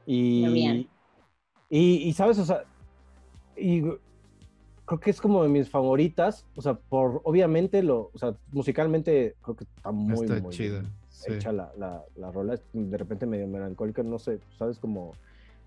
[0.05, 0.75] Y, Marian.
[1.69, 2.63] y, y, sabes, o sea,
[3.57, 3.83] y
[4.89, 9.35] creo que es como de mis favoritas, o sea, por obviamente lo, o sea, musicalmente
[9.43, 10.81] creo que está muy, Está muy chida.
[11.09, 11.33] sí.
[11.33, 15.11] hecha la, la, la rola, de repente medio melancólica, no sé, sabes, como,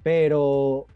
[0.02, 0.86] pero,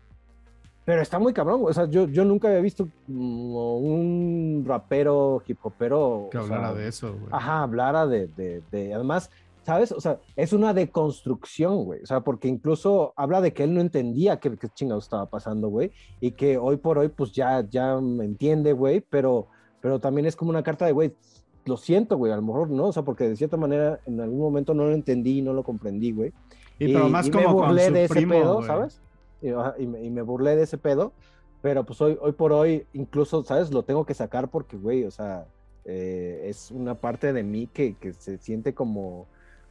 [0.85, 5.59] pero está muy cabrón, o sea, yo, yo nunca había visto como un rapero, hip
[5.63, 7.29] hopero, Que o hablara sea, de eso, güey.
[7.31, 9.31] Ajá, hablara de, de, de- además,
[9.67, 9.91] ¿sabes?
[9.91, 12.01] O sea, es una deconstrucción, güey.
[12.01, 15.69] O sea, porque incluso habla de que él no entendía qué, qué chingados estaba pasando,
[15.69, 15.91] güey.
[16.21, 19.01] Y que hoy por hoy, pues ya, ya me entiende, güey.
[19.01, 19.49] Pero,
[19.81, 21.15] pero también es como una carta de, güey,
[21.65, 22.87] lo siento, güey, a lo mejor no.
[22.87, 26.13] O sea, porque de cierta manera en algún momento no lo entendí, no lo comprendí,
[26.13, 26.33] güey.
[26.79, 28.63] Y, pero más y como me con burlé su de ese primo, pedo.
[28.63, 29.01] ¿sabes?
[29.43, 29.49] Y,
[29.83, 31.13] y me, y me burlé de ese pedo,
[31.61, 33.73] pero pues hoy, hoy por hoy, incluso, ¿sabes?
[33.73, 35.47] Lo tengo que sacar porque, güey, o sea,
[35.85, 39.27] eh, es una parte de mí que, que se siente como,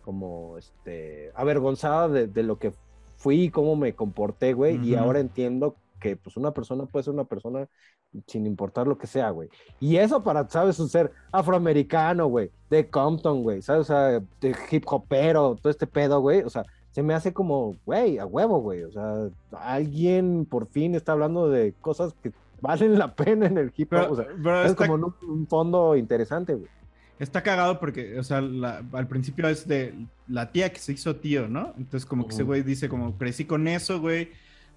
[0.05, 2.71] como, este, avergonzada de, de lo que
[3.17, 5.03] fui y cómo me comporté, güey, y Ujú.
[5.03, 7.67] ahora entiendo que, pues, una persona puede ser una persona
[8.27, 9.49] sin importar lo que sea, güey.
[9.79, 10.79] Y eso para, ¿sabes?
[10.79, 13.81] Un ser afroamericano, güey, de Compton, güey, ¿sabes?
[13.81, 17.75] O sea, de hip hopero, todo este pedo, güey, o sea, se me hace como,
[17.85, 18.83] güey, a huevo, güey.
[18.83, 23.73] O sea, alguien por fin está hablando de cosas que valen la pena en el
[23.75, 23.99] hip hop.
[23.99, 26.69] Pero, o sea, pero es está, como un, un fondo interesante, güey.
[27.19, 29.93] Está cagado porque, o sea, la- al principio es de
[30.27, 31.73] la tía que se hizo tío, ¿no?
[31.77, 34.29] Entonces como que ese güey dice como crecí con eso, güey,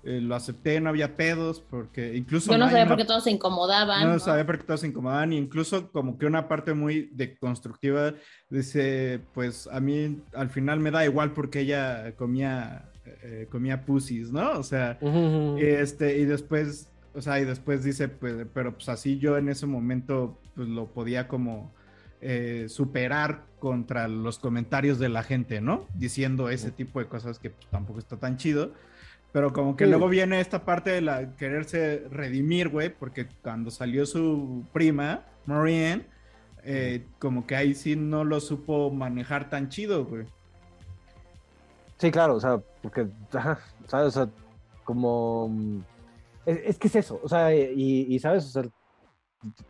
[0.05, 2.53] eh, lo acepté, no había pedos, porque incluso...
[2.53, 4.05] Yo no sabía una- por qué todos se incomodaban.
[4.05, 4.19] No ¿no?
[4.21, 8.15] sabía por qué todos se incomodaban, y incluso como que una parte muy deconstructiva
[8.49, 12.89] dice, pues a mí al final me da igual porque ella comía,
[13.23, 14.53] eh, comía pussies, ¿no?
[14.59, 14.99] O sea,
[15.59, 19.67] este, y después, o sea, y después dice, pues, pero pues así yo en ese
[19.67, 21.73] momento, pues lo podía como
[22.21, 25.87] eh, superar contra los comentarios de la gente, ¿no?
[25.95, 28.73] Diciendo ese tipo de cosas que pues, tampoco está tan chido.
[29.33, 29.91] Pero como que Sí.
[29.91, 36.07] luego viene esta parte de la quererse redimir, güey, porque cuando salió su prima, Marianne,
[36.65, 40.25] eh, como que ahí sí no lo supo manejar tan chido, güey.
[41.99, 43.59] Sí, claro, o sea, porque, ¿sabes?
[43.91, 44.29] O sea,
[44.85, 45.49] como...
[45.51, 45.81] mm,
[46.47, 48.45] Es, es que es eso, o sea, y, y, ¿sabes?
[48.47, 48.63] O sea,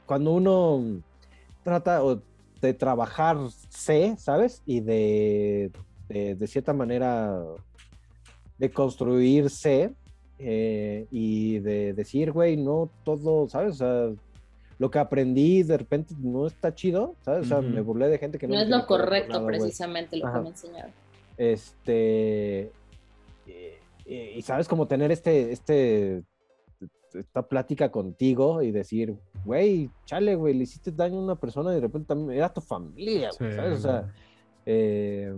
[0.06, 1.02] cuando uno
[1.64, 2.22] trata o
[2.60, 4.62] de trabajarse, ¿sabes?
[4.66, 5.70] Y de,
[6.08, 7.38] de, de cierta manera,
[8.58, 9.92] de construirse
[10.38, 13.74] eh, y de decir, güey, no todo, ¿sabes?
[13.74, 14.22] O sea,
[14.78, 17.46] lo que aprendí de repente no está chido, ¿sabes?
[17.46, 17.68] O sea, Ujú.
[17.68, 18.54] me burlé de gente que no...
[18.54, 19.58] No es lo correcto güey.
[19.58, 20.38] precisamente lo Ajá.
[20.38, 20.92] que me enseñaron.
[21.36, 22.72] Este.
[24.06, 26.22] Y, y sabes, como tener este, este,
[27.14, 31.76] esta plática contigo y decir, güey, chale, güey, le hiciste daño a una persona y
[31.76, 33.78] de repente también era tu familia, güey, Sí, ¿sabes?
[33.78, 34.12] O sea,
[34.70, 35.32] eh,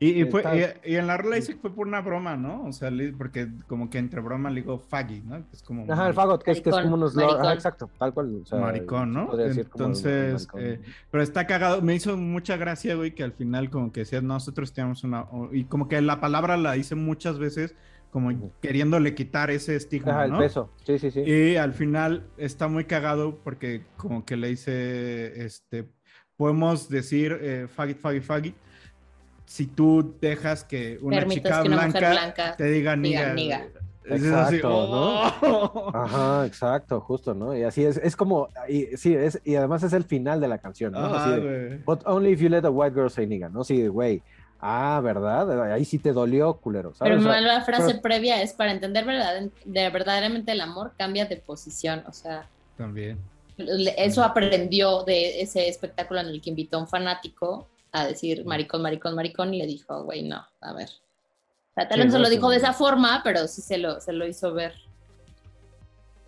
[0.00, 2.36] Y, y fue, está- y, y en la rola dice que fue por una broma,
[2.36, 2.64] ¿no?
[2.64, 5.36] O sea, porque como que entre broma le digo faggy, ¿no?
[5.48, 7.16] Que es como Ajá, el fagot, que es, que es Maricón, como unos...
[7.40, 8.40] Ajá, exacto, tal cual.
[8.42, 9.30] o sea, maricón, ¿no?
[9.38, 10.60] Entonces, maricón.
[10.64, 10.80] eh,
[11.12, 11.80] pero está cagado.
[11.80, 15.26] Me hizo mucha gracia, güey, que al final como que decía, nosotros tenemos una...
[15.52, 17.76] Y como que la palabra la hice muchas veces
[18.12, 20.38] como queriéndole quitar ese estigma, Ajá, el ¿no?
[20.38, 21.20] peso, sí, sí, sí.
[21.20, 25.88] Y al final está muy cagado porque como que le dice, este,
[26.36, 28.54] podemos decir eh, faggot, faggot, faggot,
[29.46, 33.34] si tú dejas que una chica que una mujer blanca, blanca te diga niga.
[34.04, 35.90] Exacto, ¡oh!
[35.94, 37.56] Ajá, exacto, justo, ¿no?
[37.56, 40.58] Y así es, es como, y, sí, es, y además es el final de la
[40.58, 40.98] canción, ¿no?
[40.98, 41.82] Ajá, Así de.
[41.86, 43.64] But only if you let a white girl say nigga, ¿no?
[43.64, 44.22] Sí, güey.
[44.64, 45.72] Ah, ¿verdad?
[45.72, 47.16] Ahí sí te dolió, culero, ¿sabes?
[47.16, 50.92] Pero O sea, la frase pero- previa es para entender verdad- de verdaderamente el amor
[50.96, 52.04] cambia de posición.
[52.06, 53.18] O sea, También.
[53.58, 58.82] eso aprendió de ese espectáculo en el que invitó a un fanático a decir maricón,
[58.82, 60.88] maricón, maricón y le dijo, güey, no, a ver.
[60.88, 63.78] O sea, tal Sí, vez no se lo dijo de esa forma, pero sí se
[63.78, 64.74] lo, se lo hizo ver.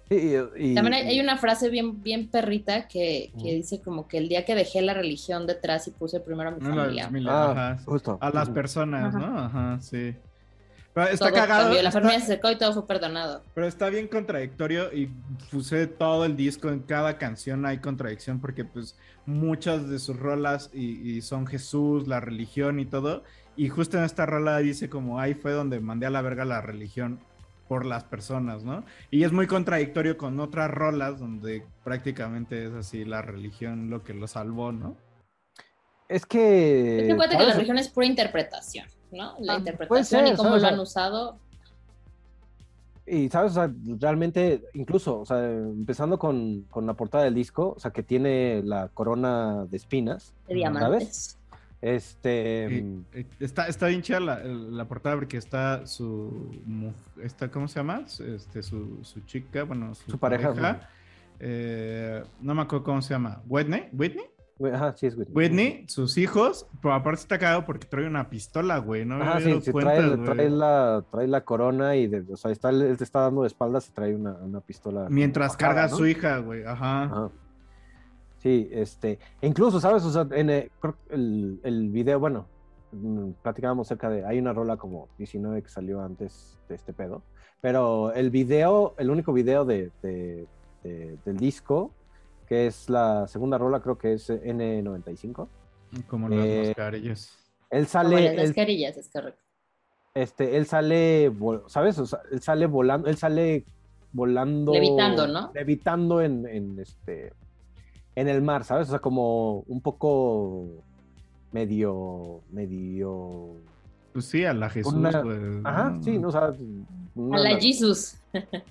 [0.08, 0.16] Sí,
[0.56, 4.18] y- y- También hay, hay una frase bien, bien perrita que, que dice como que
[4.18, 7.10] el día que dejé la religión detrás y puse primero a mi familia.
[7.28, 8.18] Ah, ajá, justo.
[8.20, 9.14] a las personas.
[9.14, 9.38] ¿no?
[9.38, 10.14] Ajá, sí.
[10.92, 11.62] Pero está todo cagado.
[11.64, 13.42] cambió, la está- familia se secó y todo fue perdonado.
[13.54, 15.08] Pero está bien contradictorio y
[15.50, 20.70] puse todo el disco, en cada canción hay contradicción porque pues muchas de sus rolas
[20.72, 23.24] y, y son Jesús, la religión y todo.
[23.56, 26.60] Y justo en esta rola dice como ahí fue donde mandé a la verga la
[26.60, 27.18] religión
[27.68, 28.84] por las personas, ¿no?
[29.10, 34.14] Y es muy contradictorio con otras rolas donde prácticamente es así la religión lo que
[34.14, 34.96] lo salvó, ¿no?
[36.08, 36.98] Es que.
[36.98, 39.34] Es que que la religión es pura interpretación, ¿no?
[39.40, 40.62] La Ah, interpretación ser, y cómo ¿sabes?
[40.62, 41.38] lo han usado.
[43.06, 43.52] Y, ¿sabes?
[43.52, 47.90] O sea, realmente, incluso, o sea, empezando con, con la portada del disco, o sea,
[47.90, 51.38] que tiene la corona de espinas, de diamantes.
[51.84, 52.66] Este.
[53.14, 56.50] Y- y está, está bien chida la, la portada porque está su
[57.22, 58.04] está, ¿cómo se llama?
[58.06, 60.78] Este, su, su chica, bueno, su, Su pareja, ¿no?
[61.40, 63.42] eh, no me acuerdo cómo se llama.
[63.46, 63.88] ¿Whitney?
[63.92, 64.24] ¿Whitney?
[64.56, 65.34] güey, Ajá, sí, es Whitney.
[65.34, 69.04] Whitney, sus hijos, pero aparte está cagado porque trae una pistola, güey.
[69.04, 72.52] No me Ajá, sí, sí, cuenta, trae, la, trae la corona y, de, o sea,
[72.52, 75.08] está, él te está dando de espaldas y trae una, una pistola.
[75.10, 75.96] Mientras carga a ¿no?
[75.96, 76.64] su hija, güey.
[76.64, 77.02] Ajá.
[77.04, 77.30] Ajá.
[78.44, 80.04] Sí, este, e incluso, ¿sabes?
[80.04, 82.46] O sea, en el, que el, el video, bueno,
[82.92, 87.22] mm, platicábamos cerca de, hay una rola como 19 que salió antes de este pedo,
[87.62, 90.46] pero el video, el único video de, de-
[90.82, 91.90] de- del disco,
[92.46, 95.48] que es la segunda rola, creo que es N95,
[96.06, 97.50] Como las Eh, mascarillas.
[97.70, 99.40] él Como sale, las él, mascarillas, es correcto.
[100.12, 101.32] este, él sale,
[101.68, 101.98] ¿sabes?
[101.98, 103.64] O sea, él sale volando, él sale
[104.12, 104.74] volando.
[104.74, 105.50] Levitando, ¿no?
[105.54, 107.32] Levitando en, en, este,
[108.16, 108.88] en el mar, ¿sabes?
[108.88, 110.66] O sea, como un poco
[111.52, 113.50] medio, medio...
[114.12, 115.22] Pues sí, a la Jesús, una-.
[115.64, 116.02] Ajá, ¿no?
[116.02, 116.28] sí, ¿no?
[116.28, 116.52] O sea,
[117.16, 118.16] una- A la Jesus.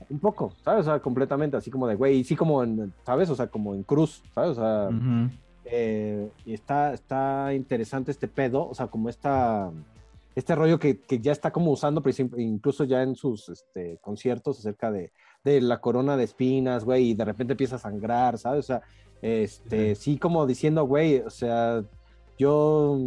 [0.09, 0.81] un poco, ¿sabes?
[0.81, 3.29] O sea, completamente así como de, güey, y sí como en, ¿sabes?
[3.29, 4.51] O sea, como en cruz, ¿sabes?
[4.51, 4.89] O sea,
[5.65, 9.69] eh, y está, está interesante este pedo, o sea, como esta,
[10.35, 12.01] este rollo que, que ya está como usando,
[12.37, 15.11] incluso ya en sus este, conciertos acerca de,
[15.43, 18.59] de la corona de espinas, güey, y de repente empieza a sangrar, ¿sabes?
[18.59, 18.81] O sea,
[19.21, 21.83] este, sí, como diciendo, güey, o sea,
[22.37, 22.99] yo,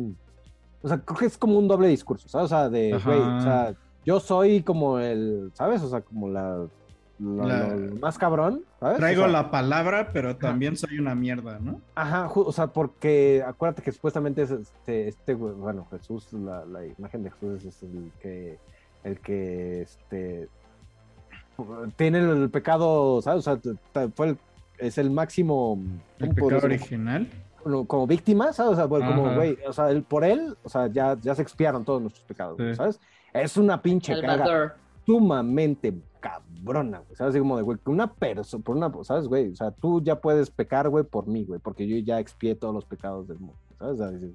[0.83, 2.47] o sea, creo que es como un doble discurso, ¿sabes?
[2.47, 3.11] O sea, de, Ajá.
[3.11, 5.83] güey, o sea, yo soy como el, ¿sabes?
[5.83, 6.67] O sea, como la...
[7.19, 8.97] lo- La- lo más cabrón, ¿sabes?
[8.97, 11.81] O Traigo sea, la palabra, pero también soy una mierda, ¿no?
[11.95, 17.23] Ajá, o sea, porque acuérdate que supuestamente es este, este bueno, Jesús, la, la imagen
[17.23, 18.59] de Jesús es el que,
[19.05, 20.49] el que, este,
[21.97, 23.47] tiene el pecado, ¿sabes?
[23.47, 24.39] O sea, fue el,
[24.79, 25.79] es el máximo,
[26.19, 26.87] El ¿cómo podría pecado decir?
[26.99, 27.29] original.
[27.63, 28.73] como, como víctima, ¿sabes?
[28.73, 31.43] O sea, pues, como, güey, o sea, él, por él, o sea, ya, ya se
[31.43, 32.75] expiaron todos nuestros pecados, Sí.
[32.75, 33.01] ¿sabes?
[33.33, 34.75] Es una pinche carga, Salvador.
[35.07, 37.17] Sumamente cabrona, güey.
[37.17, 37.31] ¿Sabes?
[37.31, 39.53] Así como de, güey, que una persona, por una, ¿sabes, güey?
[39.53, 42.75] O sea, tú ya puedes pecar, güey, por mí, güey, porque yo ya expié todos
[42.75, 43.95] los pecados del mundo, ¿sabes?
[43.95, 44.33] O sea, dices,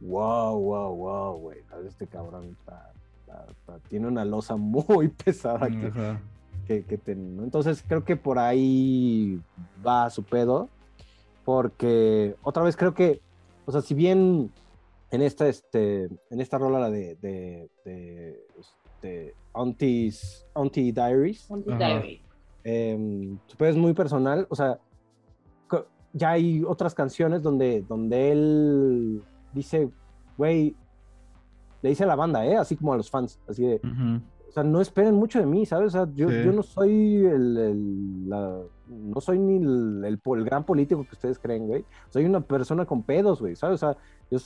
[0.00, 1.58] wow, wow, wow, güey.
[1.86, 5.90] Este cabrón está, está- está- tiene una losa muy pesada que,
[6.66, 7.42] que, que ten- ¿no?
[7.44, 9.40] Entonces creo que por ahí
[9.86, 10.68] va su pedo,
[11.44, 13.20] porque otra vez creo que,
[13.66, 14.52] o sea, si bien
[15.10, 21.74] en esta, este, en esta rola la de, de, de, este, Auntie's- Auntie Diaries, Auntie.
[21.76, 22.22] Diary.
[22.64, 24.78] eh, su pedo es muy personal, o sea,
[26.12, 29.88] ya hay otras canciones donde, donde él dice,
[30.36, 30.74] güey,
[31.82, 32.56] le dice a la banda, ¿eh?
[32.56, 34.20] Así como a los fans, así de, Ujú.
[34.48, 35.94] o sea, no esperen mucho de mí, ¿sabes?
[35.94, 36.34] O sea, yo, Sí.
[36.44, 41.12] yo no soy el, el- la- no soy ni el, el, el gran político que
[41.14, 41.84] ustedes creen, güey.
[42.08, 43.80] Soy una persona con pedos, güey, ¿sabes?
[43.82, 43.96] O sea,
[44.32, 44.38] yo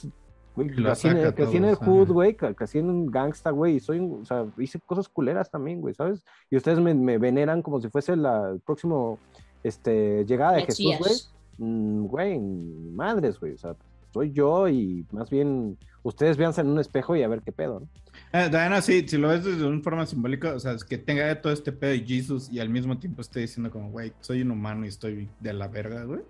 [0.54, 3.98] güey, crecí en, el- crecí en hood, güey, crecí en un gangsta, güey, y soy,
[3.98, 6.24] un- o sea, hice cosas culeras también, güey, ¿sabes?
[6.50, 9.18] Y ustedes me, me veneran como si fuese la, el próximo,
[9.62, 11.12] este, llegada de Jesús, güey.
[11.58, 13.74] Mm, Güey, madres, güey, o sea,
[14.12, 17.80] soy yo y más bien ustedes véanse en un espejo y a ver qué pedo,
[17.80, 17.88] ¿no?
[18.32, 21.40] Eh, Diana, sí, si lo ves desde una forma simbólica, o sea, es que tenga
[21.40, 24.50] todo este pedo de Jesus y al mismo tiempo esté diciendo como, güey, soy un
[24.52, 26.20] humano y estoy de la verga, güey.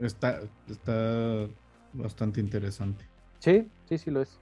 [0.00, 1.46] Está, está
[1.92, 3.04] bastante interesante.
[3.46, 4.36] Sí, sí, sí lo es.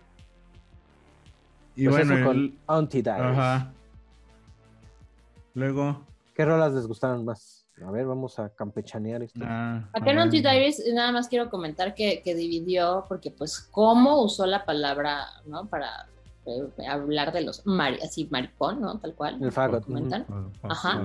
[1.77, 3.39] Y Pues bueno, eso con el- Auntie Diaries.
[3.39, 3.71] ajá.
[5.53, 6.01] Luego,
[6.35, 7.67] ¿Qué rolas les gustaron más?
[7.87, 9.41] A ver, vamos a campechanear esto.
[9.45, 10.41] ah, Acá en Auntie.
[10.41, 15.67] Diaries nada más quiero comentar que, que dividió, porque pues cómo usó la palabra, ¿no?
[15.67, 16.09] Para
[16.47, 18.99] eh, hablar de los, mari así, maricón, ¿no?
[18.99, 19.39] Tal cual.
[19.43, 20.25] El fagot, comentan.
[20.63, 21.05] Ajá.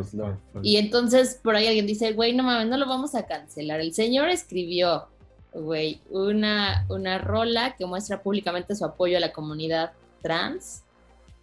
[0.64, 3.82] Y entonces por ahí alguien dice, güey, no mames, no lo vamos a cancelar.
[3.82, 5.10] El señor escribió,
[5.54, 10.84] güey, una, una rola que muestra públicamente su apoyo a la comunidad trans,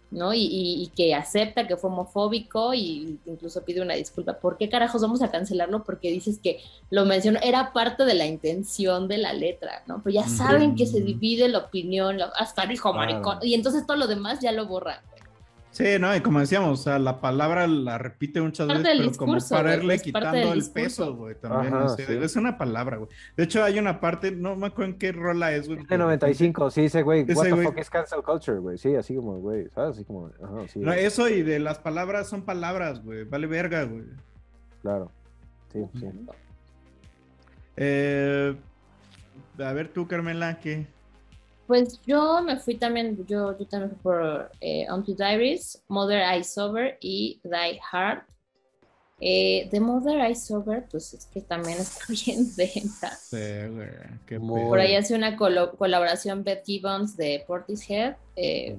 [0.09, 0.33] ¿no?
[0.33, 4.39] Y, y- y que acepta que fue homofóbico y incluso pide una disculpa.
[4.39, 5.83] ¿Por qué carajos vamos a cancelarlo?
[5.83, 10.01] Porque dices que lo mencionó, era parte de la intención de la letra, ¿no?
[10.01, 13.11] Pero ya saben que se divide la opinión, hasta dijo Claro.
[13.11, 14.99] maricón, y entonces todo lo demás ya lo borran.
[15.71, 19.17] Sí, no, y como decíamos, o sea, la palabra la repite muchas Parte veces, pero
[19.17, 21.71] como para irle quitando el peso, güey, también.
[21.73, 22.13] Ajá, o sea, sí.
[22.19, 23.09] Es una palabra, güey.
[23.35, 25.79] De hecho, hay una parte, no me acuerdo en qué rola es, güey.
[25.81, 27.65] Es de 95, sí, dice, güey, Ese what the güey.
[27.67, 28.77] fuck is cancel culture, güey.
[28.79, 29.97] Sí, así como, güey, ¿sabes?
[29.97, 33.25] Así como, ajá, sí, No, eso y de las palabras son palabras, güey.
[33.25, 34.05] Vale verga, güey.
[34.81, 35.11] claro.
[35.71, 36.05] Sí, sí.
[37.75, 38.55] Eh,
[39.59, 40.87] a ver tú, Carmela, ¿qué?
[41.67, 46.43] Pues yo me fui también, yo, yo también fui por eh, Auntie Diaries, Mother I
[46.43, 48.23] Sober y Die Hard.
[49.19, 53.09] Eh, de Mother I Sober, pues es que también está bien densa.
[53.15, 53.89] Sí, güey.
[54.27, 54.39] Qué.
[54.39, 58.15] Por ahí hace una colo- colaboración Beth Gibbons de Portishead.
[58.35, 58.77] eh,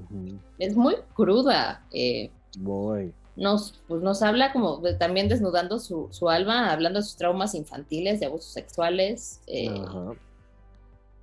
[0.59, 1.85] es muy cruda.
[1.93, 3.13] eh, Muy.
[3.37, 7.55] nos, pues nos habla como de- también desnudando su, su alma, hablando de sus traumas
[7.57, 9.41] infantiles, de abusos sexuales.
[9.49, 10.13] eh, Ajá.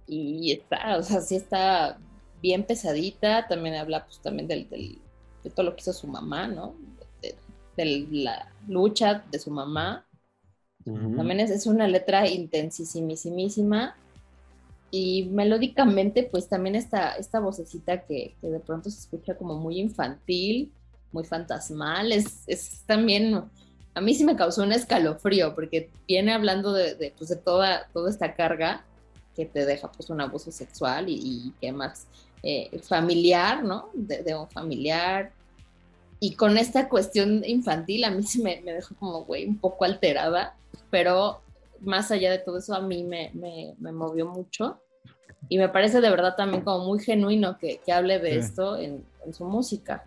[0.08, 2.00] Y está, o sea, sí está
[2.41, 5.02] bien pesadita, también habla pues también del, del-
[5.44, 6.76] de todo lo que hizo su mamá, ¿no?
[7.22, 7.36] De,
[7.78, 10.08] de la lucha de su mamá.
[11.15, 13.96] También es, es una letra intensísimísima
[14.91, 19.80] y melódicamente pues también esta, esta vocecita que, que de pronto se escucha como muy
[19.80, 20.74] infantil,
[21.12, 23.52] muy fantasmal, es, es también,
[23.94, 27.89] a mí sí me causó un escalofrío porque viene hablando de, de, pues, de toda,
[27.94, 28.86] toda esta carga
[29.36, 32.08] que te deja pues un abuso sexual y, y que más
[32.43, 33.89] eh, familiar, ¿no?
[33.93, 35.32] De, de un familiar.
[36.19, 39.84] Y con esta cuestión infantil a mí sí me, me dejó como, güey, un poco
[39.86, 40.56] alterada,
[40.89, 41.41] pero
[41.82, 44.80] más allá de todo eso a mí me, me, me movió mucho.
[45.50, 48.38] Y me parece de verdad también como muy genuino que, que hable de Sí.
[48.39, 50.06] esto en, en su música.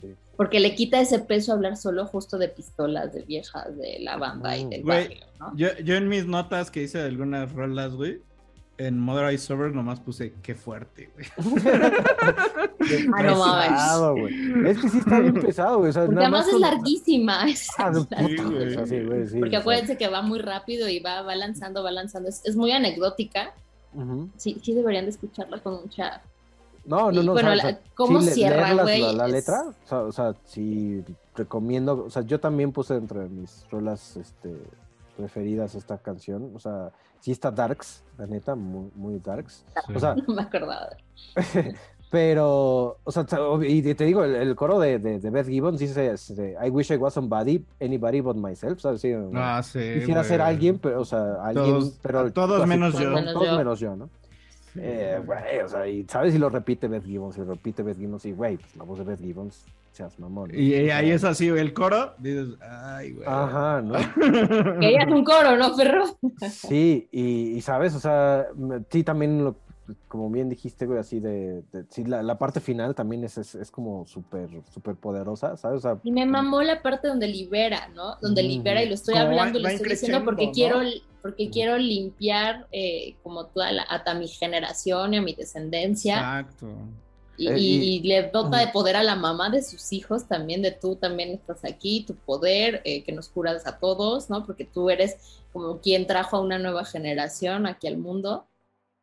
[0.00, 0.14] Sí.
[0.36, 4.56] Porque le quita ese peso hablar solo justo de pistolas, de viejas, de la banda
[4.56, 5.56] y del Güey, barrio, ¿no?
[5.56, 8.20] Yo, yo en mis notas que hice de algunas rolas, güey,
[8.78, 11.26] en Mother I Sober nomás puse qué fuerte, güey.
[13.16, 13.68] Ah, no mames.
[13.70, 14.68] Pesado, güey.
[14.68, 15.90] Es que sí está bien pesado, güey.
[15.90, 17.42] O sea, Porque nada además más es con- larguísima.
[17.78, 17.92] Ah.
[17.94, 18.86] Sí, güey.
[18.86, 22.28] sí, güey, sí, Porque acuérdense que va muy rápido y va, va lanzando, va lanzando.
[22.28, 23.52] Es, es muy anecdótica.
[23.94, 24.28] ujú.
[24.36, 26.22] Sí, sí deberían de escucharla con mucha...
[26.84, 27.32] No, no, Y no.
[27.32, 29.00] bueno, o sea, la- ¿cómo cierra, güey?
[29.02, 31.02] La, la Es- letra, o sea, o sea, sí
[31.34, 34.54] recomiendo, o sea, yo también puse entre mis rolas este,
[35.16, 36.90] preferidas esta canción, o sea,
[37.20, 39.64] sí está darks, la neta, muy, muy darks,
[39.94, 40.90] o sea, No me acordaba.
[42.10, 43.26] pero, o sea,
[43.66, 46.90] y te digo, el, el coro de, de, de Beth Gibbons dice, este, I wish
[46.92, 49.00] I was somebody, anybody but myself, ¿sabes?
[49.00, 49.12] Sí.
[49.34, 49.80] Ah, sí.
[49.98, 52.32] Quisiera ser alguien, pero, o sea, alguien, Todos- pero...
[52.32, 53.12] todos así, menos yo.
[53.32, 53.56] Todos yo.
[53.58, 54.08] menos yo, ¿no?
[54.78, 57.96] Eh, güey, o sea, y sabes si lo repite Beth Gibbons, y lo repite Beth
[57.96, 59.64] Gibbons, y güey, pues la voz de Beth Gibbons
[59.96, 60.50] seas mamón.
[60.52, 60.58] ¿no?
[60.58, 63.26] Y, ahí es así, el coro, dices, ay, güey.
[63.26, 63.94] Ajá, ¿no?
[64.80, 66.04] Querías un coro, ¿no, perro?
[66.50, 68.46] Sí, y, y, sabes, o sea,
[68.90, 69.56] sí, también, lo-
[70.08, 73.54] como bien dijiste, güey, así de, de- sí, la, la parte final también es, es,
[73.54, 75.78] es como súper, súper poderosa, ¿sabes?
[75.78, 78.16] O sea, Y me mamó la parte donde libera, ¿no?
[78.20, 80.80] Donde libera y lo estoy hablando, va- lo va estoy diciendo porque quiero,
[81.22, 86.16] porque quiero limpiar eh, como toda la, hasta mi generación y a mi descendencia.
[86.16, 86.66] Exacto.
[87.38, 90.62] Y, Eh, y- y- le dota de poder a la mamá de sus hijos también,
[90.62, 94.44] de tú también estás aquí, tu poder, eh, que nos curas a todos, ¿no?
[94.46, 95.16] Porque tú eres
[95.52, 98.46] como quien trajo a una nueva generación aquí al mundo.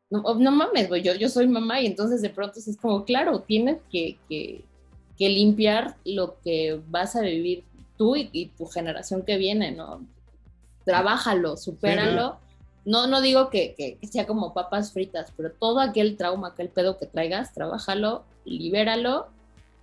[0.10, 3.04] No, oh, no mames, güey, yo, yo soy mamá y entonces de pronto es como,
[3.06, 4.64] claro, tienes que, que,
[5.18, 7.64] que limpiar lo que vas a vivir
[7.98, 10.06] tú y, y tu generación que viene, ¿no?
[10.86, 12.38] Trabájalo, supéralo.
[12.86, 16.70] No, no digo que, que- que sea como papas fritas, pero todo aquel trauma, aquel
[16.70, 19.28] pedo que traigas, trabájalo, libéralo.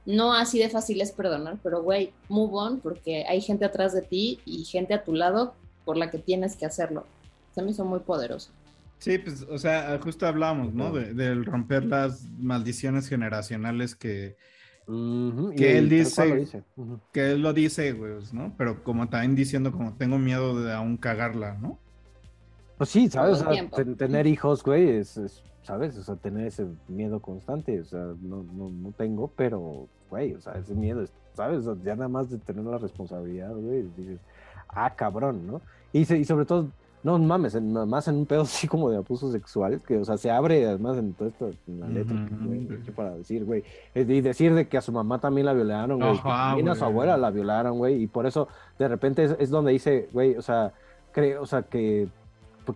[0.06, 4.02] No así de fácil es perdonar, pero güey, move on, porque hay gente atrás de
[4.02, 7.06] ti y gente a tu lado por la que tienes que hacerlo.
[7.54, 8.50] Se me hizo muy poderoso.
[8.98, 10.92] Sí, pues, o sea, justo hablábamos, ¿no?
[10.92, 14.36] De- del romper las maldiciones generacionales que,
[14.86, 16.46] ujú, y- que él y dice,
[17.12, 18.54] que él lo dice, güey, ¿no?
[18.58, 21.78] Pero como también diciendo, como tengo miedo de aún cagarla, ¿no?
[22.80, 23.42] Pues sí, ¿sabes?
[23.42, 25.98] O sea, ten- tener hijos, güey, es, es, ¿sabes?
[25.98, 30.40] O sea, tener ese miedo constante, o sea, no, no, no tengo, pero, güey, o
[30.40, 31.66] sea, ese miedo, es- ¿sabes?
[31.66, 34.18] O sea, ya nada más de tener la responsabilidad, güey, dices,
[34.70, 35.60] ah, cabrón, ¿no?
[35.92, 36.68] Y, se- y sobre todo,
[37.02, 40.16] no mames, en- más en un pedo así como de abuso sexual, que, o sea,
[40.16, 42.80] se abre además en todo esto, en la letra, Ujú, güey, güey.
[42.96, 43.62] para decir, güey,
[43.92, 46.74] es- y decir de que a su mamá también la violaron, güey, Ajá, también a
[46.76, 50.34] su abuela la violaron, güey, y por eso, de repente, es, es donde dice, güey,
[50.36, 50.72] o sea,
[51.12, 52.08] creo, o sea, que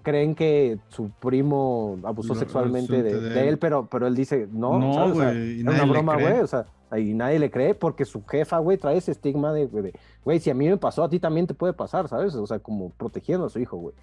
[0.02, 3.58] creen que su primo abusó sexualmente de, él.
[3.58, 5.06] pero, pero él dice, no, No.
[5.06, 6.66] O sea, es una broma, güey, o sea,
[6.96, 9.92] y nadie le cree porque su jefa, güey, trae ese estigma de,
[10.24, 12.34] güey, si a mí me pasó, a ti también te puede pasar, ¿sabes?
[12.34, 13.94] O sea, como protegiendo a su hijo, güey.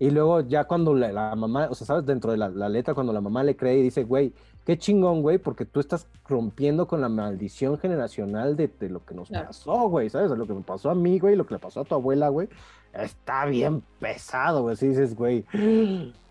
[0.00, 2.04] Y luego ya cuando la, la mamá, o sea, ¿sabes?
[2.06, 4.32] Dentro de la, la letra, cuando la mamá le cree y dice, güey,
[4.64, 9.14] qué chingón, güey, porque tú estás rompiendo con la maldición generacional de, de lo que
[9.14, 9.46] nos Claro.
[9.48, 10.30] pasó, güey, ¿sabes?
[10.30, 12.48] Lo que me pasó a mí, güey, lo que le pasó a tu abuela, güey.
[12.94, 14.74] Está bien pesado, güey.
[14.76, 15.44] Si dices, güey,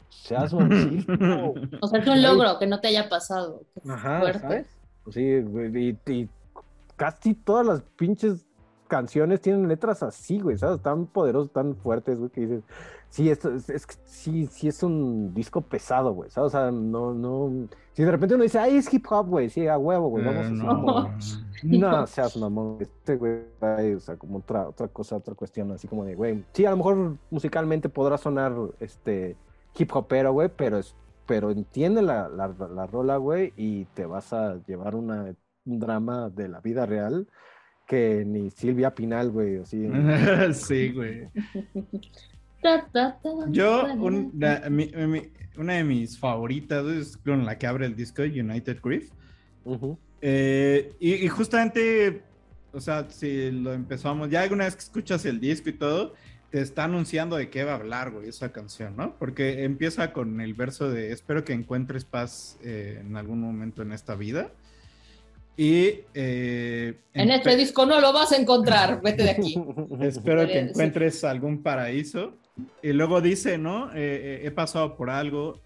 [0.09, 1.13] seas mancito.
[1.81, 3.61] O sea, es un logro que no te haya pasado.
[3.87, 4.39] Ajá, fuerte.
[4.39, 4.67] ¿sabes?
[5.11, 6.29] Sí, güey, y, y
[6.95, 8.45] casi todas las pinches
[8.89, 10.81] canciones tienen letras así, güey, ¿sabes?
[10.81, 12.63] Tan poderosas, tan fuertes, güey, que dices,
[13.07, 16.47] sí, esto es, es sí, sí es un disco pesado, güey, ¿sabes?
[16.47, 19.67] O sea, no, no, si de repente uno dice, ay, es hip hop, güey, sí,
[19.67, 21.09] a huevo, güey, vamos Eh, así no, como,
[21.63, 23.43] no seas mamón, este güey,
[23.95, 26.77] o sea, como otra, otra cosa, otra cuestión, así como de, güey, sí, a lo
[26.77, 29.37] mejor musicalmente podrá sonar, este,
[29.77, 34.33] hip hopero, güey, pero es, pero entiende la, la, la rola, güey, y te vas
[34.33, 35.35] a llevar una,
[35.65, 37.27] un drama de la vida real
[37.89, 39.83] que ni Silvia Pinal, güey, así.
[40.53, 41.27] sí, güey.
[43.49, 47.95] Yo, un- la- mi- mi- una de mis favoritas es con la que abre el
[47.95, 49.09] disco, United Grief.
[50.21, 52.21] Eh, y, y justamente,
[52.73, 56.13] o sea, si lo empezamos, ya alguna vez que escuchas el disco y todo,
[56.49, 59.15] te está anunciando de qué va a hablar, güey, esa canción, ¿no?
[59.17, 63.91] Porque empieza con el verso de espero que encuentres paz eh, en algún momento en
[63.93, 64.51] esta vida.
[65.61, 69.61] Y eh, En este disco no lo vas a encontrar, vete de aquí.
[69.99, 72.37] Espero que encuentres algún paraíso.
[72.81, 73.91] Y luego dice, ¿no?
[73.91, 75.59] Eh, eh, he pasado por algo,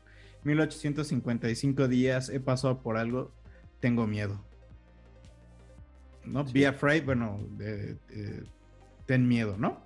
[0.46, 3.32] 1855 días, he pasado por algo,
[3.82, 4.44] tengo miedo.
[6.26, 6.44] ¿No?
[6.44, 7.48] Be afraid, bueno,
[9.06, 9.80] ten miedo, ¿no?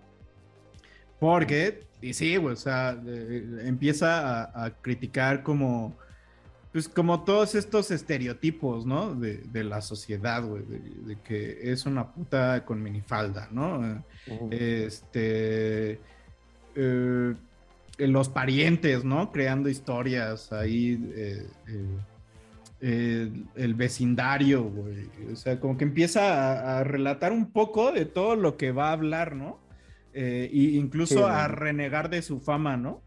[1.20, 5.98] Porque, y sí, o sea, eh, empieza a, a criticar como,
[6.78, 9.16] pues como todos estos estereotipos, ¿no?
[9.16, 14.04] De, de la sociedad, güey, de, de que es una puta con minifalda, ¿no?
[14.28, 14.50] Ujú.
[14.52, 16.00] Este,
[16.76, 17.34] eh,
[17.98, 19.32] los parientes, ¿no?
[19.32, 21.48] Creando historias ahí, eh,
[22.82, 25.10] eh, el, vecindario, güey.
[25.34, 28.90] O sea, como que empieza a, a relatar un poco de todo lo que va
[28.90, 29.58] a hablar, ¿no?
[30.14, 33.02] Eh, y incluso Sí, a renegar de su fama, ¿no?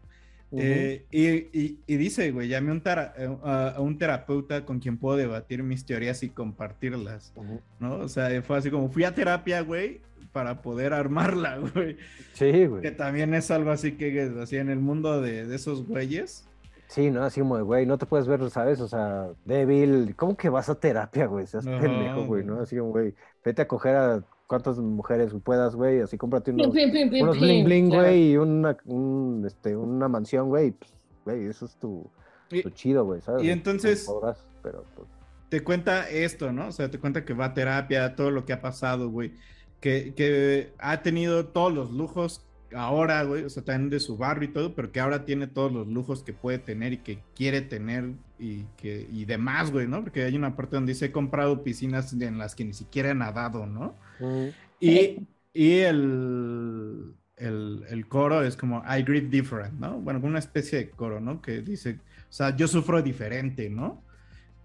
[0.53, 1.27] Eh, y,
[1.57, 5.63] y- y dice, güey, llamé a un, tera- a, un terapeuta con quien puedo debatir
[5.63, 7.33] mis teorías y compartirlas.
[7.79, 7.95] ¿no?
[7.95, 10.01] O sea, fue así como, fui a terapia, güey,
[10.33, 11.97] para poder armarla, güey.
[12.33, 12.95] Sí, Que güey.
[12.97, 16.45] también es algo así que, así en el mundo de, de esos güeyes.
[16.87, 17.23] Sí, ¿no?
[17.23, 18.81] Así como de, güey, no te puedes ver, ¿sabes?
[18.81, 20.13] O sea, débil.
[20.17, 21.47] ¿Cómo que vas a terapia, güey?
[21.47, 22.59] Seas pendejo, güey, ¿no?
[22.59, 26.91] Así como, güey, vete a coger a cuántas mujeres puedas, güey, así cómprate unos, pim,
[26.91, 28.03] pim, pim, unos bling bling, claro.
[28.03, 30.71] güey, y una, un, este, una mansión, güey.
[30.71, 30.93] pues,
[31.23, 32.05] Güey, eso es tu,
[32.51, 33.45] Y- tu chido, güey, ¿sabes?
[33.45, 35.07] y entonces- Podrás, pero, pues,
[35.47, 36.67] te cuenta esto, ¿no?
[36.67, 39.31] O sea, te cuenta que va a terapia, todo lo que ha pasado, güey.
[39.79, 42.45] Que, que ha tenido todos los lujos
[42.75, 45.71] ahora, güey, o sea, también de su barrio y todo, pero que ahora tiene todos
[45.71, 50.01] los lujos que puede tener y que quiere tener y que y demás, güey, ¿no?
[50.03, 53.15] Porque hay una parte donde dice he comprado piscinas en las que ni siquiera he
[53.15, 53.95] nadado, ¿no?
[54.79, 59.99] Y, y el, el, el coro es como I grieve different, ¿no?
[60.01, 61.41] Bueno, una especie de coro, ¿no?
[61.41, 64.05] Que dice, o sea, yo sufro diferente, ¿no?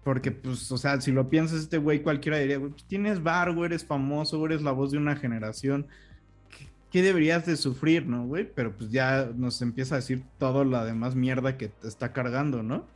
[0.03, 3.53] Porque, pues, o sea, si lo piensas, este güey cualquiera diría, güey, pues, tienes bar,
[3.53, 5.87] güey, eres famoso, güey, eres la voz de una generación.
[6.49, 8.51] ¿Qué, qué deberías de sufrir, no, güey?
[8.53, 12.63] Pero pues ya nos empieza a decir toda la demás mierda que te está cargando,
[12.63, 12.87] ¿no?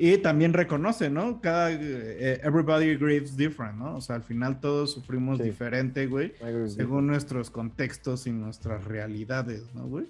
[0.00, 1.40] Y también reconoce, ¿no?
[1.40, 3.96] Cada, eh, everybody grieves different, ¿no?
[3.96, 5.44] O sea, al final todos sufrimos Sí.
[5.44, 6.32] diferente, güey,
[6.68, 10.06] según nuestros contextos y nuestras realidades, ¿no, güey?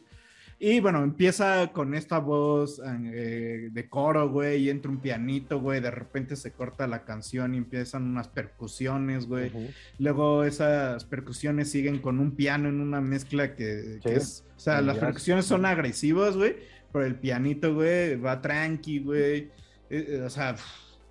[0.60, 5.80] Y bueno, empieza con esta voz eh, de coro, güey, y entra un pianito, güey,
[5.80, 9.48] de repente se corta la canción y empiezan unas percusiones, güey.
[9.50, 9.68] Ujú.
[10.00, 14.14] Luego esas percusiones siguen con un piano en una mezcla que, que Sí.
[14.16, 16.56] es, o sea, las percusiones son agresivas, güey,
[16.92, 19.50] pero el pianito, güey, va tranqui, güey.
[19.90, 20.56] Eh, eh, o sea,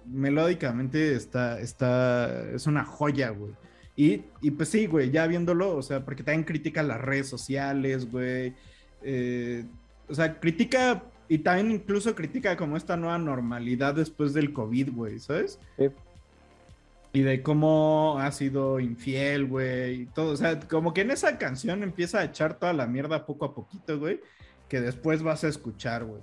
[0.06, 3.54] melódicamente está, está, es una joya, güey.
[3.96, 8.12] Y, y pues sí, güey, ya viéndolo, o sea, porque también critica las redes sociales,
[8.12, 8.54] güey.
[9.02, 9.66] eh,
[10.10, 15.20] o sea, critica y también incluso critica como esta nueva normalidad después del COVID, güey,
[15.20, 15.60] ¿sabes?
[15.78, 15.90] Sí.
[17.14, 20.32] Y de cómo ha sido infiel, güey, y todo.
[20.32, 23.56] O sea, como que en esa canción empieza a echar toda la mierda poco a
[23.56, 24.22] poquito, güey,
[24.70, 26.22] que después vas a escuchar, güey.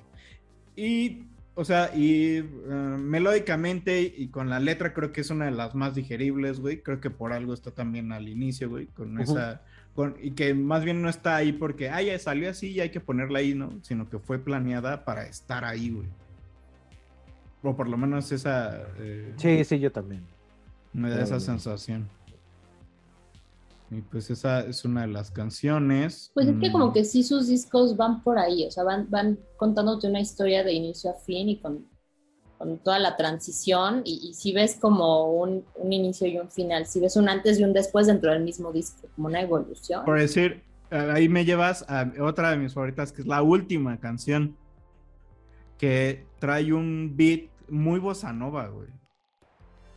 [0.76, 1.24] Y,
[1.56, 5.74] o sea, y eh, melódicamente y con la letra creo que es una de las
[5.74, 6.82] más digeribles, güey.
[6.82, 9.62] Creo que por algo está también al inicio, güey, con esa...
[9.94, 12.90] Con, y que más bien no está ahí porque, ah, ya salió así y hay
[12.90, 13.72] que ponerla ahí, ¿no?
[13.82, 16.08] Sino que fue planeada para estar ahí, güey.
[17.62, 18.88] O por lo menos esa...
[18.98, 20.22] eh, Sí, sí, yo también.
[20.92, 22.08] me da esa sensación.
[23.96, 26.32] Y pues esa es una de las canciones.
[26.34, 29.08] Pues es que Mm, como que sí sus discos van por ahí, o sea, van,
[29.08, 31.86] van contándote una historia de inicio a fin y con,
[32.58, 36.86] con toda la transición y, y si ves como un, un inicio y un final,
[36.86, 40.04] si ves un antes y un después dentro del mismo disco, como una evolución.
[40.04, 44.00] Por decir, eh, ahí me llevas a otra de mis favoritas, que es la última
[44.00, 44.56] canción,
[45.78, 48.88] que trae un beat muy bossa nova, güey.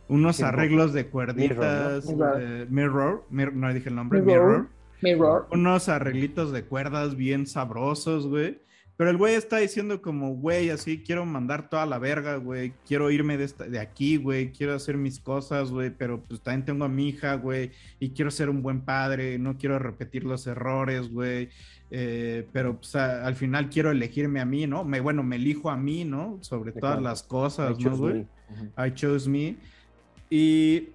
[0.08, 4.48] Unos arreglos de cuerditas, Mirror, eh, mirror, mir- no dije el nombre, Mirror.
[4.50, 4.68] mirror.
[5.00, 5.46] Mirror.
[5.52, 8.60] unos arreglitos de cuerdas bien sabrosos, güey.
[8.96, 12.72] Pero el güey está diciendo como, güey, así, quiero mandar toda la verga, güey.
[12.84, 14.50] Quiero irme de, esta- de aquí, güey.
[14.50, 15.90] Quiero hacer mis cosas, güey.
[15.96, 17.70] Pero pues también tengo a mi hija, güey.
[18.00, 19.38] Y quiero ser un buen padre.
[19.38, 21.48] No quiero repetir los errores, güey.
[21.92, 24.82] Eh, pero pues a- al final quiero elegirme a mí, ¿no?
[24.82, 26.38] Me, bueno, me elijo a mí, ¿no?
[26.40, 27.00] Sobre todas claro.
[27.02, 28.26] las cosas, I ¿no, choose güey?
[28.76, 29.56] I chose me.
[30.30, 30.90] Y,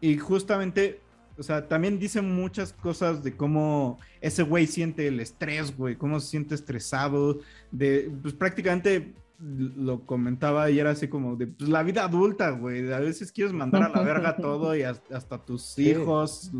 [0.00, 1.00] y justamente,
[1.38, 6.20] o sea, también dice muchas cosas de cómo ese güey siente el estrés, güey, cómo
[6.20, 11.82] se siente estresado, de, pues prácticamente lo comentaba y era así como de, pues la
[11.82, 15.62] vida adulta, güey, a veces quieres mandar a la verga todo y hasta, hasta tus
[15.74, 15.90] Sí.
[15.90, 16.52] hijos,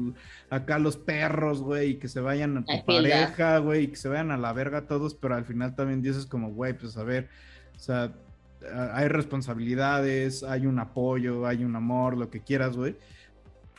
[0.51, 4.09] acá los perros, güey, y que se vayan a tu pareja, güey, y que se
[4.09, 7.29] vayan a la verga todos, pero al final también dices como, güey, pues a ver,
[7.75, 8.13] o sea,
[8.93, 12.97] hay responsabilidades, hay un apoyo, hay un amor, lo que quieras, güey.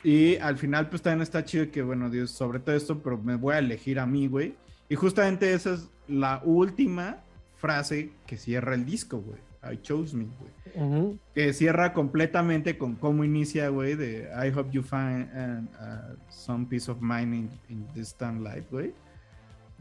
[0.02, 3.36] Y al final, pues también está chido que, bueno, Dios, sobre todo esto, pero me
[3.36, 4.54] voy a elegir a mí, güey.
[4.88, 7.18] Y justamente esa es la última
[7.56, 9.38] frase que cierra el disco, güey.
[9.68, 10.86] I chose me, güey.
[10.86, 11.18] Ujú.
[11.34, 16.66] Que cierra completamente con cómo inicia, güey, de I hope you find uh, uh, some
[16.66, 18.94] peace of mind in, in this time life, güey.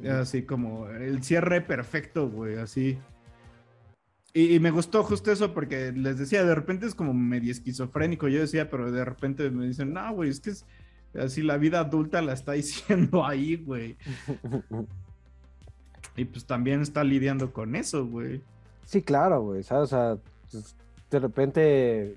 [0.10, 2.98] Así como el cierre perfecto, güey, así.
[4.36, 8.28] Y, y me gustó justo eso porque les decía, de repente es como medio esquizofrénico.
[8.28, 10.66] Yo decía, pero de repente me dicen, no, güey, es que es
[11.18, 13.96] así la vida adulta la está diciendo ahí, güey.
[16.18, 18.42] Y pues también está lidiando con eso, güey.
[18.86, 19.84] Sí, claro, güey, ¿sabes?
[19.94, 20.18] O sea,
[20.52, 20.76] pues,
[21.12, 22.16] de repente,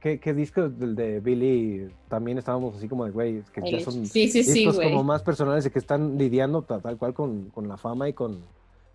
[0.00, 1.88] ¿qué, qué disco del de Billy?
[2.08, 5.22] También estábamos así como de, güey, que ya son sí, sí, sí, discos como más
[5.22, 8.38] personales y que están lidiando ta- tal, cual con, con la fama y con,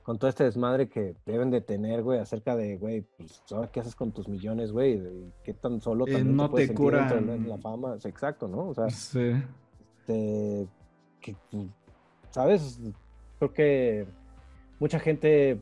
[0.06, 3.80] con todo este desmadre que deben de tener, güey, acerca de, güey, pues ahora qué
[3.80, 5.02] haces con tus millones, güey,
[5.44, 7.48] qué tan solo Eh, también no te puedes te curan.
[7.50, 8.00] la, fama.
[8.00, 8.70] Sí, exacto, ¿no?
[8.70, 9.32] O sea, Sí.
[9.98, 10.68] este,
[11.22, 11.36] que,
[12.30, 12.80] ¿sabes?
[13.40, 14.06] Creo que
[14.80, 15.60] mucha gente,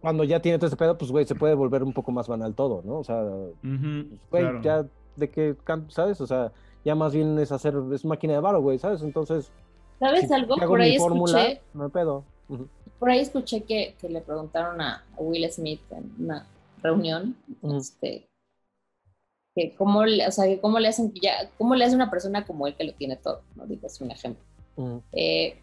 [0.00, 2.52] cuando ya tiene todo este pedo, pues, güey, se puede volver un poco más banal
[2.56, 2.98] todo, ¿no?
[2.98, 3.22] O sea,
[3.62, 3.80] pues,
[4.28, 4.60] güey, claro.
[4.62, 5.54] ya de que,
[5.86, 6.20] ¿sabes?
[6.20, 6.50] O sea,
[6.84, 9.02] ya más bien es hacer, es máquina de varo, güey, ¿sabes?
[9.02, 9.52] Entonces,
[10.00, 10.56] ¿Sabes si algo?
[10.56, 12.24] Por ahí fórmula, escuché, no hay pedo.
[12.48, 12.66] Ujú.
[13.00, 16.46] Por ahí escuché que, que le preguntaron a, Will Smith en una
[16.82, 18.28] reunión, este,
[19.54, 22.46] que cómo le, o sea, que cómo le hacen, ya, cómo le hace una persona
[22.46, 23.66] como él que lo tiene todo, ¿no?
[23.66, 24.44] Digo, es un ejemplo.
[24.76, 24.98] Mm.
[25.12, 25.58] Eh,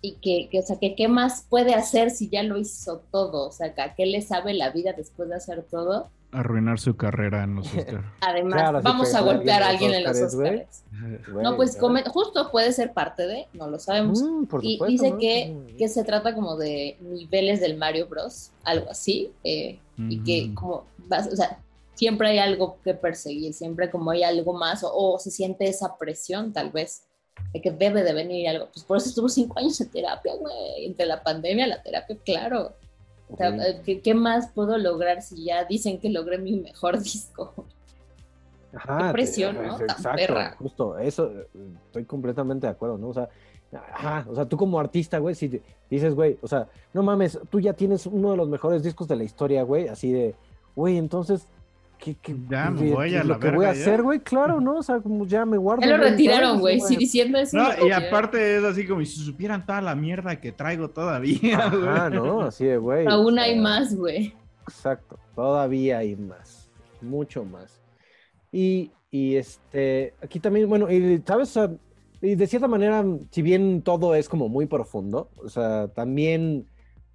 [0.00, 3.46] y que, que, o sea, que qué más puede hacer si ya lo hizo todo,
[3.48, 6.10] o sea, que a qué le sabe la vida después de hacer todo.
[6.32, 8.04] Arruinar su carrera en los Oscars.
[8.22, 10.84] Además, Claro, vamos a golpear a alguien en los Oscars.
[11.42, 14.22] No, pues come- justo puede ser parte de, no lo sabemos.
[14.22, 15.18] Mm, por y supuesto, dice ¿no?
[15.18, 15.76] que, Mm.
[15.76, 20.54] que se trata como de niveles del Mario Bros, algo así, eh, y que Ujú.
[20.54, 21.58] como, vas- o sea,
[21.94, 25.98] siempre hay algo que perseguir, siempre como hay algo más, o, o se siente esa
[25.98, 27.02] presión tal vez,
[27.52, 28.68] de que debe de venir algo.
[28.72, 32.72] Pues por eso estuvo cinco años en terapia, güey, entre la pandemia, la terapia, claro.
[33.32, 33.60] O sea, Ok.
[33.60, 37.66] eh, ¿qué, qué más puedo lograr si ya dicen que logré mi mejor disco?
[38.74, 39.72] Ajá, Qué presión, te- ¿no?
[39.74, 40.56] es- Tan Exacto, perra.
[40.58, 41.46] justo, eso, eh,
[41.86, 43.08] estoy completamente de acuerdo, ¿no?
[43.08, 43.28] O sea,
[43.92, 47.38] ajá, o sea, tú como artista, güey, si te- dices, güey, o sea, no mames,
[47.50, 50.34] tú ya tienes uno de los mejores discos de la historia, güey, así de,
[50.74, 51.46] güey, entonces,
[52.02, 53.80] ¿qué, qué, Ya me voy qué a es la lo que voy a verga ya?
[53.82, 54.20] hacer, güey?
[54.20, 54.78] Claro, ¿no?
[54.78, 55.82] O sea, como ya me guardo.
[55.82, 57.56] Ya lo retiraron, güey, Sí, diciendo eso.
[57.56, 61.88] No, y aparte es así como si supieran toda la mierda que traigo todavía, güey.
[61.88, 62.42] Ajá, ¿no?
[62.42, 63.06] Así de, güey.
[63.08, 64.34] Aún hay sea, más, güey.
[64.66, 67.80] Exacto, todavía hay más, mucho más.
[68.50, 71.70] Y, y este, aquí también, bueno, y sabes, O sea,
[72.20, 76.66] y de cierta manera, si bien todo es como muy profundo, o sea, también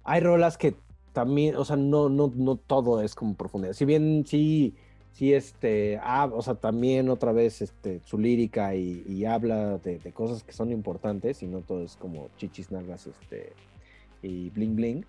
[0.04, 0.76] hay rolas que
[1.18, 3.72] también, o sea, no, no, no todo es como profundidad.
[3.72, 4.76] Si bien sí,
[5.10, 9.98] sí, este, ah, o sea, también otra vez, este, su lírica y, y habla de,
[9.98, 13.52] de cosas que son importantes y no todo es como chichis, nalgas, este,
[14.22, 15.06] y bling bling.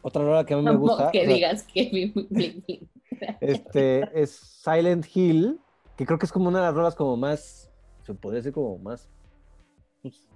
[0.00, 1.10] Otra rola que a mí me gusta.
[1.10, 2.88] que o sea, digas que bling bling.
[3.42, 5.60] este es Silent Hill,
[5.98, 7.70] que creo que es como una de las rolas como más,
[8.06, 9.06] se podría decir como más,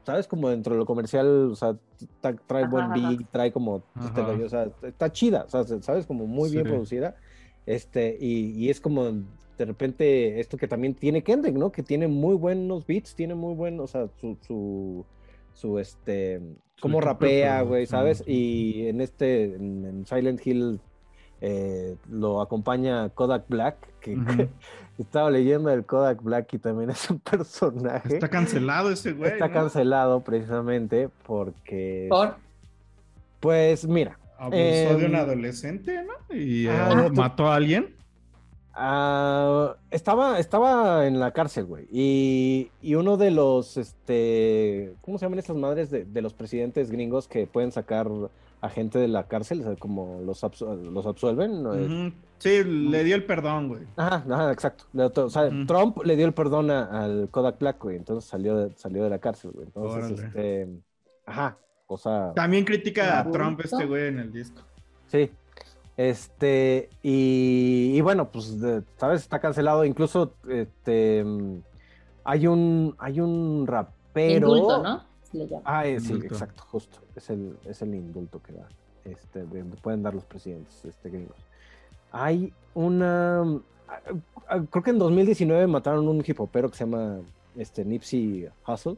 [0.05, 0.27] ¿sabes?
[0.27, 1.77] Como dentro de lo comercial, o sea,
[2.23, 3.09] tra- trae buen Ajá, ajá.
[3.11, 6.07] beat, trae como, este o sea, está chida, o sea, ¿sabes?
[6.07, 6.71] Como muy bien Sí.
[6.71, 7.17] producida,
[7.67, 9.05] este, y, y es como
[9.59, 11.71] de repente esto que también tiene Kendrick, ¿no?
[11.71, 15.05] Que tiene muy buenos beats, tiene muy buen, o sea, su, su,
[15.53, 16.41] su este,
[16.81, 18.25] cómo rapea, güey, ¿sabes?
[18.27, 20.81] Y en este, en, en Silent Hill,
[21.45, 24.17] eh, lo acompaña Kodak Black, que
[24.99, 28.15] estaba leyendo el Kodak Black y también es un personaje.
[28.15, 29.33] Está cancelado ese güey.
[29.33, 29.55] Está ¿no?
[29.55, 32.37] cancelado precisamente porque, Por
[33.41, 36.35] pues mira, Abusó de Em, un adolescente, ¿no?
[36.37, 37.95] Y ah, eh, tu- mató a alguien.
[38.75, 41.87] Ah, estaba, estaba en la cárcel, güey.
[41.93, 46.91] Y, y uno de los, este, ¿cómo se llaman estas madres de, de los presidentes
[46.91, 48.09] gringos que pueden sacar
[48.63, 49.61] a gente de la cárcel?
[49.61, 51.67] O sea, como los, absu- los absuelven.
[51.67, 52.15] Ujú.
[52.39, 53.83] Sí, le dio el perdón, güey.
[53.97, 54.85] Ajá, ajá, exacto.
[54.95, 55.51] Le- O sea.
[55.67, 57.97] Trump le dio el perdón a- al Kodak Black, güey.
[57.97, 59.67] Entonces salió de, salió de la cárcel, güey.
[59.67, 60.27] Entonces, Órale.
[60.29, 60.69] este,
[61.27, 62.33] ajá, cosa.
[62.35, 63.31] También critica a.
[63.31, 64.63] Trump este güey en el disco.
[65.09, 65.31] Sí.
[65.97, 69.21] Este, y, y bueno, pues, de- ¿sabes?
[69.23, 69.85] Está cancelado.
[69.85, 71.25] Incluso, este,
[72.25, 74.37] hay un, hay un rapero.
[74.49, 75.12] indulto, ¿no?
[75.33, 75.49] Le.
[75.65, 76.99] Ah, sí, exacto, justo.
[77.15, 78.69] Es el, es el indulto que da.
[79.05, 81.37] Este, de- pueden dar los presidentes este, gringos.
[82.13, 83.41] Hay una.
[83.89, 84.01] ah,
[84.49, 87.21] ah, Creo que en 2019 mataron un hip hopero que se llama
[87.57, 88.97] este, Nipsey Hussle.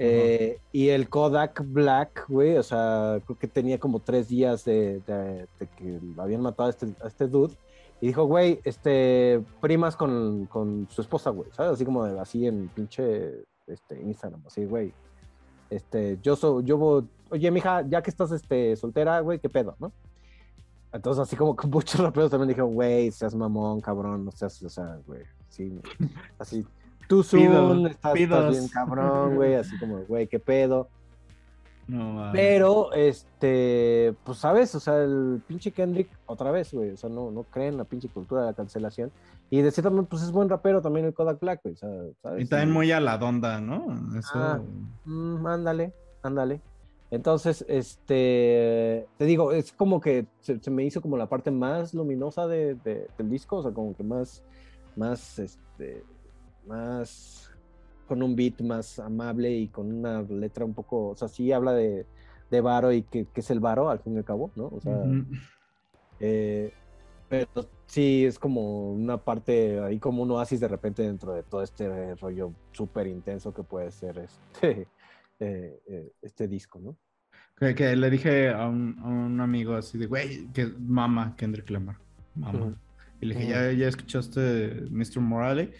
[0.00, 5.00] Eh, y el Kodak Black, güey, o sea, creo que tenía como tres días de,
[5.06, 7.54] de- de que habían matado a este, a este dude.
[8.00, 11.72] Y dijo, güey, este, primas con, con su esposa, güey, ¿sabes?
[11.72, 14.92] Así como de- así en pinche este, Instagram, así, güey.
[15.70, 19.76] Este, yo soy, yo, voy- oye, mija, ya que estás este, soltera, güey, ¿qué pedo,
[19.78, 19.92] no?
[20.92, 24.68] Entonces, así como con muchos raperos también dijeron, güey, seas mamón, cabrón, no seas, o
[24.70, 25.78] sea, güey, sí,
[26.38, 26.66] así,
[27.08, 30.88] tú soon, estás, estás bien cabrón, güey, así como, güey, qué pedo.
[31.88, 32.30] No.
[32.32, 34.74] Pero, este, pues, ¿sabes?
[34.74, 37.84] O sea, el pinche Kendrick, otra vez, güey, o sea, no, no creen en la
[37.84, 39.10] pinche cultura de la cancelación.
[39.50, 41.88] Y de cierta manera, pues, es buen rapero también el Kodak Black, güey, o sea,
[42.22, 42.44] ¿sabes?
[42.44, 43.86] Y también muy a la donda, ¿no?
[44.18, 44.30] Eso.
[44.34, 44.60] Ah.
[45.06, 46.60] Mm, ándale, ándale.
[47.10, 51.94] Entonces, este, te digo, es como que se, se me hizo como la parte más
[51.94, 54.42] luminosa de, de- del disco, o sea, como que más,
[54.94, 56.04] más, este,
[56.66, 57.47] más,
[58.08, 61.72] con un beat más amable y con una letra un poco, o sea, sí habla
[61.72, 62.06] de,
[62.50, 64.66] de varo y que, que es el varo, al fin y al cabo, ¿no?
[64.66, 65.26] O sea, Ujú.
[66.18, 66.72] eh,
[67.28, 67.46] pero
[67.86, 72.14] sí, es como una parte ahí como un oasis de repente dentro de todo este
[72.16, 74.88] rollo súper intenso que puede ser este,
[75.40, 76.96] eh, eh, este disco, ¿no?
[77.56, 81.68] Que, que le dije a un, a un amigo así de, güey, que mama Kendrick
[81.70, 81.96] Lamar.
[82.34, 82.58] Mama.
[82.58, 82.76] Ujú.
[83.20, 83.54] Y le dije, Ujú.
[83.54, 85.20] ¿ya, ya escuchaste Mr.
[85.20, 85.72] Morale?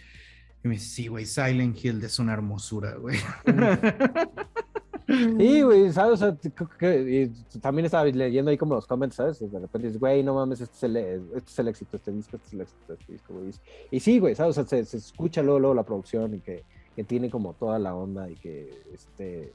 [0.63, 3.17] Y me dice, sí, güey, Silent Hill es una hermosura, güey.
[5.09, 6.21] Sí, güey, ¿sabes?
[6.21, 6.37] O sea,
[6.91, 7.27] y
[7.59, 9.39] también estaba leyendo ahí como los comments, ¿sabes?
[9.39, 12.37] De repente dices, güey, no mames, este es el, este es el éxito, este disco,
[12.37, 13.51] este es el éxito, este disco, güey.
[13.89, 14.55] Y, sí, güey, ¿sabes?
[14.59, 16.63] O sea, se, escucha luego, luego la producción y que,
[16.95, 19.51] que tiene como toda la onda y que, este,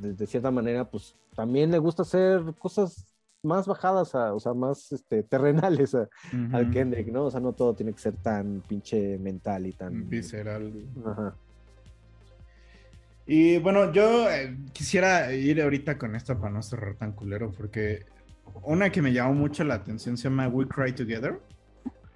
[0.00, 3.04] de cierta manera, pues también le gusta hacer cosas
[3.42, 6.08] más bajadas, a- o sea, más este, terrenales a-
[6.52, 6.70] al.
[6.70, 7.24] Kendrick, ¿no?
[7.26, 10.08] O sea, no todo tiene que ser tan pinche mental y tan...
[10.08, 10.72] Visceral.
[11.04, 11.34] Ajá.
[13.26, 18.04] Y bueno, yo eh, quisiera ir ahorita con esta para no cerrar tan culero, porque
[18.62, 21.40] una que me llamó mucho la atención se llama We Cry Together.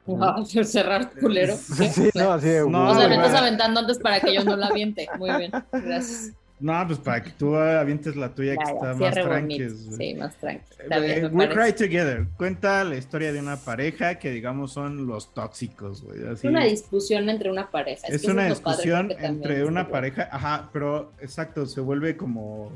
[0.07, 1.55] Wow, cerrar culero.
[1.57, 4.57] Sí, no, así de, No, o sea, me estás aventando antes para que yo no
[4.57, 5.07] la aviente.
[5.19, 6.33] Muy bien, gracias.
[6.61, 9.65] No, pues para que tú avientes la tuya que Ya, está más cierre tranqui.
[9.65, 9.97] bonito.
[9.97, 10.65] Sí, más tranqui.
[10.91, 11.73] Eh, We Cry.
[11.73, 16.19] Together cuenta la historia de una pareja que digamos son los tóxicos, güey.
[16.33, 18.07] Es una discusión entre una pareja.
[18.09, 22.71] Es que una discusión entre una pareja, ajá, pero exacto, se vuelve como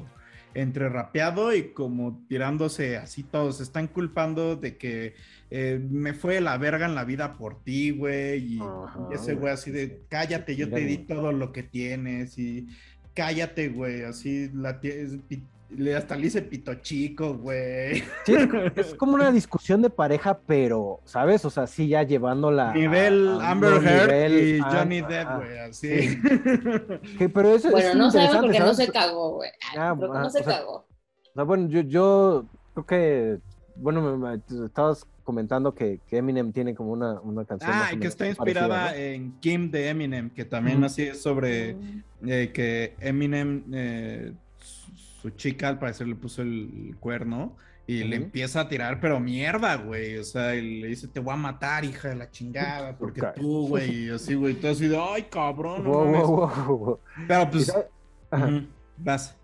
[0.54, 3.56] entre rapeado y como tirándose así todos.
[3.58, 5.14] Se están culpando de que
[5.50, 8.54] eh, me fue la verga en la vida por ti, güey.
[8.54, 12.38] Y, Ajá, y ese güey así de cállate, yo te di todo lo que tienes
[12.38, 12.68] y
[13.14, 14.02] cállate, güey.
[14.02, 14.78] Así la
[15.76, 18.00] le hasta le dice pito chico, güey.
[18.24, 21.44] Sí, es, es como una discusión de pareja, pero, ¿sabes?
[21.44, 22.70] O sea, sí, ya llevándola.
[22.70, 25.00] a- Nivel a un Amber Heard y Ah, Johnny.
[25.00, 26.00] Depp, güey, así.
[26.08, 26.18] Sí.
[27.18, 28.86] Que- pero eso Bueno, es no sabemos porque no ¿sabes?
[28.86, 29.50] se cagó, güey.
[29.76, 30.76] Ah, ah, no se o sea, cagó.
[30.76, 30.86] O
[31.34, 32.44] sea, bueno, yo, yo
[32.74, 33.38] creo que,
[33.76, 37.70] bueno, me, me- estabas comentando que, que Eminem tiene como una, una canción.
[37.74, 38.96] Ah, y que está parecida, inspirada ¿no?
[38.96, 41.76] en Kim de Eminem, que también así es sobre
[42.26, 47.56] eh, que Eminem, eh, su, su chica al parecer le puso el cuerno
[47.86, 50.16] y le empieza a tirar, pero mierda, güey.
[50.18, 53.68] O sea, y le dice, te voy a matar, hija de la chingada, porque tú,
[53.68, 56.22] güey, y así, güey, todo así de, ay, cabrón, no Wow, mames".
[56.22, 57.00] wow, wow, wow.
[57.28, 57.74] Pero pues,
[58.96, 59.36] vas.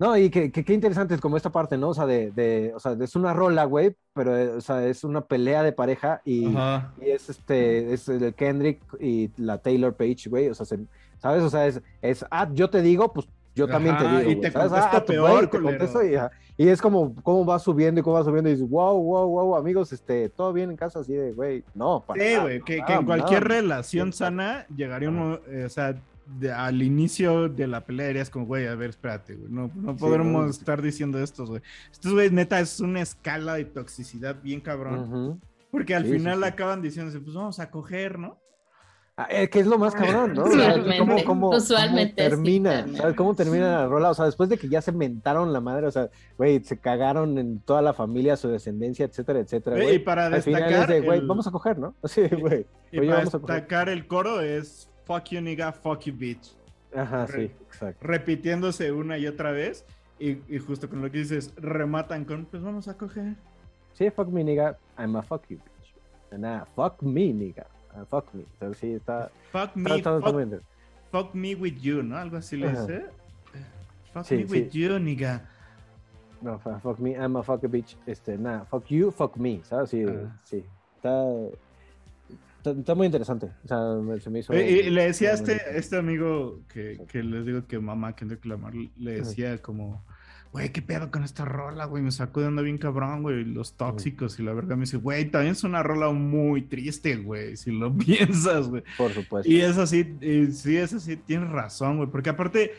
[0.00, 1.90] No, y que, que, qué interesante es como esta parte, ¿no?
[1.90, 5.04] O sea, de, de, o sea, es una rola, güey, pero, eh, o sea, es
[5.04, 6.64] una pelea de pareja y,
[6.96, 10.86] y es este, es el Kendrick y la Taylor Page, güey, o sea, se-
[11.18, 11.42] ¿sabes?
[11.42, 14.50] O sea, es, es, ah, yo te digo, pues yo también te digo, y te
[14.50, 14.70] ¿sabes?
[14.70, 16.16] contesto Ah, tú, peor, güey, te contesto y,
[16.56, 19.56] y es como, cómo va subiendo y cómo va subiendo y dices, wow, wow, wow,
[19.56, 22.92] amigos, este, todo bien en casa, así de, güey, no, para Sí, güey, que, que
[22.94, 25.94] en cualquier relación sana llegaría uno, eh, o sea,
[26.38, 29.92] de- al inicio de la pelea dirías como, güey, a ver, espérate, güey, no, no
[29.92, 30.50] Sí, podremos no.
[30.50, 31.62] estar diciendo estos, güey.
[31.90, 36.38] Estos, güey, neta, es una escala de toxicidad bien cabrón, porque al Sí, sí, final
[36.38, 36.44] sí.
[36.44, 38.38] acaban diciéndose, pues vamos a coger, ¿no?
[39.16, 40.44] Ah, eh, que es lo más cabrón, ¿no?
[40.44, 42.86] Usualmente, ¿cómo, cómo- usualmente cómo sí, termina.
[42.96, 43.16] ¿sabes?
[43.16, 44.08] ¿Cómo termina la rola?
[44.10, 46.08] O sea, después de que ya se mentaron la madre, o sea,
[46.38, 50.62] güey, se cagaron en toda la familia, su descendencia, etcétera, etcétera, y para Al final
[50.62, 51.94] destacar es de, güey, el- vamos a coger, ¿no?
[52.02, 52.64] Así, güey.
[52.92, 53.54] Y para vamos a coger.
[53.56, 56.52] destacar el coro es, fuck you nigga, fuck you bitch,
[56.94, 58.06] Ajá, Re- sí, exacto.
[58.06, 59.84] repitiéndose una y otra vez,
[60.20, 63.34] y, y justo con lo que dices, rematan con, pues vamos a coger.
[63.92, 66.38] Sí, fuck me, nigga, I'm a fuck you, bitch.
[66.38, 67.66] Nah, fuck me, nigga.
[68.08, 68.42] fuck me.
[68.42, 69.30] Entonces, sí, está...
[69.50, 70.60] Fuck me, está- está- está
[71.10, 72.16] fuck me with you, ¿no?
[72.16, 73.06] Algo así le dice.
[74.12, 74.52] Fuck Sí, me sí.
[74.52, 75.48] with you, nigga.
[76.40, 77.96] No, fu- fuck me, I'm a fuck a bitch.
[78.06, 79.90] Este, nah, fuck you, fuck me, ¿sabes?
[79.90, 80.38] Sí, Ah.
[80.44, 80.64] sí.
[80.96, 81.24] Está,
[82.60, 83.46] está, está muy interesante.
[83.64, 84.54] O sea, se me hizo...
[84.54, 88.44] Y, y le decía a este, este amigo que, que les digo que mamá Kendrick
[88.44, 90.04] Lamar le decía como,
[90.52, 92.02] güey, ¿qué pedo con esta rola, güey?
[92.02, 95.30] Me sacó de onda bien cabrón, güey, los tóxicos y la verdad me dice, güey,
[95.30, 98.82] también es una rola muy triste, güey, si lo piensas, güey.
[98.98, 99.50] Por supuesto.
[99.50, 102.72] Y es así, y sí, es así, tienes razón, güey, porque aparte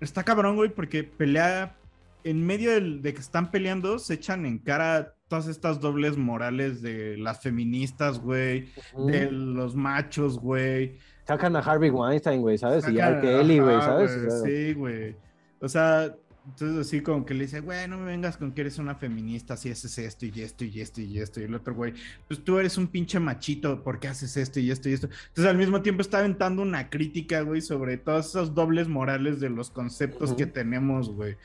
[0.00, 1.76] está cabrón, güey, porque pelea,
[2.24, 6.80] en medio del- de que están peleando, se echan en cara todas estas dobles morales
[6.80, 8.68] de las feministas, güey,
[9.08, 10.98] de los machos, güey.
[11.26, 12.84] Sacan a Harvey Weinstein, güey, ¿sabes?
[12.88, 14.14] Y Sacan- a Kelly, güey, ¿sabes?
[14.16, 15.16] güey, O sea, Sí, güey.
[15.60, 16.14] O sea,
[16.46, 19.56] entonces así como que le dice, güey, no me vengas con que eres una feminista,
[19.56, 21.40] si haces esto y esto y esto y esto.
[21.40, 21.94] Y el otro, güey,
[22.28, 25.08] pues tú eres un pinche machito, ¿por qué haces esto y esto y esto?
[25.30, 29.50] Entonces al mismo tiempo está aventando una crítica, güey, sobre todos esos dobles morales de
[29.50, 31.36] los conceptos que tenemos, güey.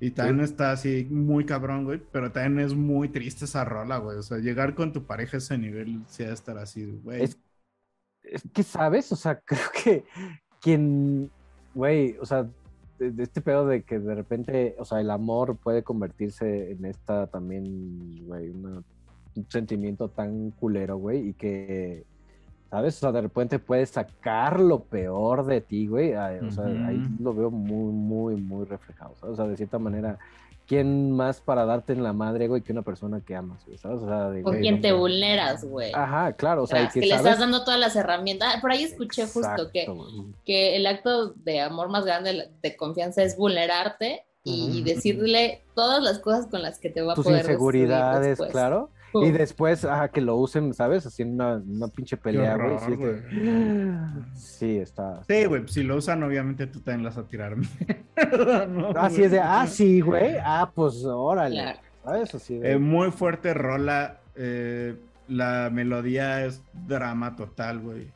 [0.00, 4.16] Y también está así muy cabrón, güey, pero también es muy triste esa rola, güey.
[4.18, 7.22] O sea, llegar con tu pareja a ese nivel, sí a estar así, güey.
[7.24, 7.38] Es,
[8.22, 9.10] es que, ¿sabes?
[9.10, 10.04] O sea, creo que
[10.60, 11.30] quien,
[11.74, 12.48] güey, o sea,
[12.98, 16.84] de, de este pedo de que de repente, o sea, el amor puede convertirse en
[16.84, 18.82] esta también, güey, una-
[19.34, 22.04] un sentimiento tan culero, güey, y que,
[22.70, 22.96] ¿sabes?
[22.96, 26.14] O sea, de repente puedes sacar lo peor de ti, güey.
[26.14, 29.32] ay, O sea, ahí lo veo muy, muy, muy reflejado, ¿sabes?
[29.34, 30.18] O sea, de cierta manera,
[30.66, 33.78] ¿quién más para darte en la madre, güey, que una persona que amas, güey?
[33.78, 34.02] ¿Sabes?
[34.02, 35.92] O sea, de, Con güey, quien no te vulneras, güey.
[35.94, 38.54] Ajá, claro, o sea, y que, que le sabes- estás dando todas las herramientas.
[38.56, 40.26] Ah, Por ahí escuché justo que, güey.
[40.44, 46.20] que el acto de amor más grande de confianza es vulnerarte y decirle todas las
[46.20, 48.88] cosas con las que te va a Tus poder destruir inseguridades, claro.
[49.14, 51.06] Y después, ajá, que lo usen, ¿sabes?
[51.06, 52.76] Así en una, una pinche pelea, güey.
[54.34, 55.22] Sí, está.
[55.26, 57.56] Sí, güey, si lo usan, obviamente tú también las a tirar.
[58.68, 60.36] No, Así es de, ah, sí, güey.
[60.44, 61.54] Ah, pues órale.
[61.56, 61.78] Claro.
[62.04, 62.34] ¿Sabes?
[62.34, 62.72] Así de.
[62.72, 64.20] Eh, muy fuerte rola.
[64.36, 64.96] eh,
[65.28, 68.10] la melodía es drama total, güey.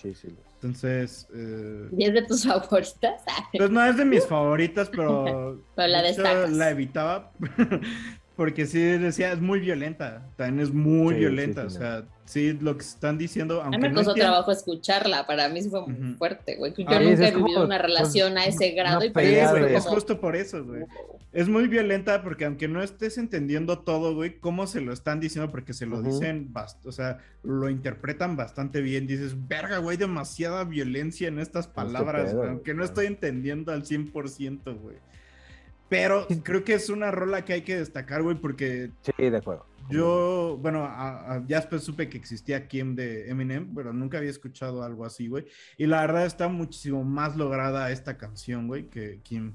[0.00, 0.28] Sí, sí.
[0.54, 3.22] Entonces, eh, ¿Y es de tus favoritas?
[3.56, 6.50] pues no es de mis favoritas, pero, Pero la de hecho, destacas.
[6.52, 7.32] la evitaba
[8.40, 10.26] porque sí decía, es muy violenta.
[10.36, 11.64] También es muy Sí, violenta.
[11.64, 14.12] sí, sí, o sea, sí, lo que están diciendo, A aunque mí me no costó
[14.12, 16.72] entiendo- trabajo escucharla, para mí sí fue muy fuerte, güey.
[16.72, 19.32] Yo Ah, nunca he como, vivido una pues, relación a ese grado y para Sí,
[19.32, 19.94] mí pelea güey, de- es como...
[19.96, 20.84] justo por eso, güey.
[21.34, 25.50] Es muy violenta porque aunque no estés entendiendo todo, güey, cómo se lo están diciendo,
[25.50, 26.08] porque se lo Ujú.
[26.10, 29.06] dicen, bast- o sea, lo interpretan bastante bien.
[29.06, 33.70] Dices, verga, güey, demasiada violencia en estas palabras, pedo, güey, güey, aunque no estoy entendiendo
[33.70, 34.96] al 100%, güey.
[35.90, 39.66] Pero creo que es una rola que hay que destacar, güey, porque Sí, de acuerdo.
[39.90, 44.30] yo, bueno, a- a- ya después supe que existía Kim de Eminem, pero nunca había
[44.30, 45.46] escuchado algo así, güey.
[45.76, 49.54] Y la verdad está muchísimo más lograda esta canción, güey, que Kim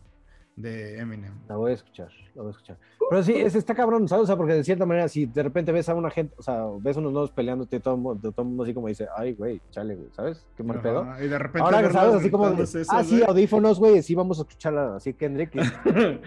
[0.55, 1.33] de Eminem.
[1.49, 2.77] La voy a escuchar, la voy a escuchar.
[3.09, 4.23] Pero sí, es, está cabrón, ¿sabes?
[4.23, 6.63] O sea, porque de cierta manera, si de repente ves a una gente, o sea,
[6.79, 9.61] ves unos nuevos peleándote, todo, el mundo- todo el mundo así como dice, ay, güey,
[9.69, 10.43] chale, güey, ¿sabes?
[10.57, 11.05] Qué mal pedo.
[11.23, 11.61] Y de repente.
[11.61, 12.15] Ahora, ¿sabes?
[12.15, 15.53] Así como, eso, ah, sí, audífonos, güey, sí, vamos a escucharla así, Kendrick.
[15.55, 15.59] y-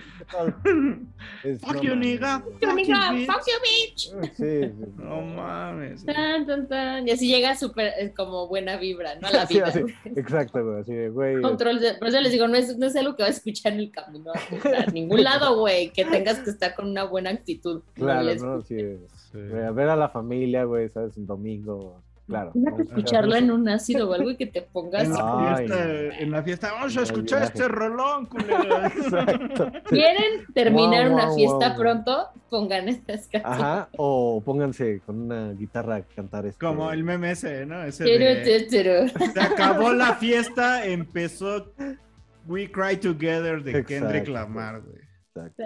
[1.44, 2.40] es- Fuck no you, nigga.
[2.40, 3.26] Fuck you, nigga, bitch.
[3.26, 4.34] fuck you, bitch.
[4.36, 6.04] Sí, sí, No mames.
[6.04, 7.08] Tan, tan, tan.
[7.08, 9.28] Y así llega súper eh, como buena vibra, ¿no?
[9.28, 9.66] A la Sí, vida.
[9.66, 9.94] así, güey.
[10.16, 11.40] exacto, güey, así de, güey.
[11.42, 13.72] Control de- por eso les digo, no es, no es algo que vas a escuchar
[13.72, 17.82] en el camino a ningún lado, güey, que tengas que estar con una buena actitud.
[17.94, 18.62] Claro, les ¿no?
[18.62, 18.76] Sí,
[19.32, 21.16] ver a la familia, güey, ¿sabes?
[21.16, 22.52] Un domingo, claro.
[22.54, 22.88] Imagínate ¿no?
[22.88, 25.04] escucharlo en un ácido o algo y que te pongas.
[25.04, 25.92] En la, fiesta, no.
[25.92, 28.84] en la fiesta, vamos a escuchar este rolón, culero.
[28.86, 29.72] Exacto.
[29.88, 32.28] ¿Quieren terminar una fiesta pronto?
[32.48, 33.60] Pongan estas canciones.
[33.60, 36.64] Ajá, o pónganse con una guitarra a cantar este.
[36.64, 37.82] Como el meme ese, ¿no?
[37.82, 41.66] Ese de, se acabó la fiesta, empezó
[42.48, 44.32] We Cry Together de Kendrick Exacto.
[44.32, 45.02] Lamar, güey.
[45.36, 45.62] Exacto.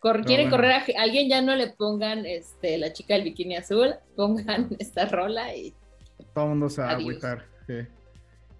[0.00, 0.62] Cor- ¿Quieren bueno.
[0.64, 1.28] correr a alguien?
[1.28, 5.74] Ya no le pongan este, la chica del bikini azul, pongan esta rola y
[6.34, 7.44] Todo el mundo se va a agüitar.
[7.66, 7.86] sí.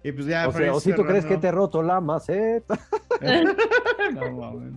[0.03, 2.79] Y pues ya, O, sea, o si tú crees que te he roto la maceta.
[4.13, 4.73] No mames.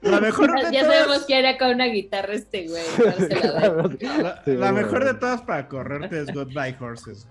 [0.00, 2.82] La mejor de ya, ya todas- sabemos que haría con una guitarra este güey.
[3.18, 4.72] de- La, Sí, la bueno.
[4.72, 7.26] mejor de todas para correrte es Goodbye Horses.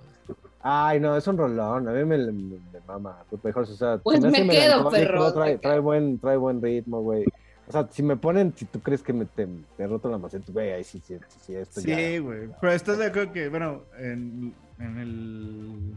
[0.62, 1.88] Ay, no, es un rolón.
[1.88, 3.24] A mí me, me, me mama.
[3.44, 7.26] Mejor, o sea, Pues me hace quedo, perro, Trae, buen, trae buen ritmo, güey.
[7.68, 9.48] O sea, si me ponen, si tú crees que me te,
[9.78, 11.98] roto la maceta, güey, ahí sí, sí, sí, sí, esto ya.
[11.98, 12.50] Sí, güey.
[12.62, 15.94] Pero estás de acuerdo que, bueno, en, en el.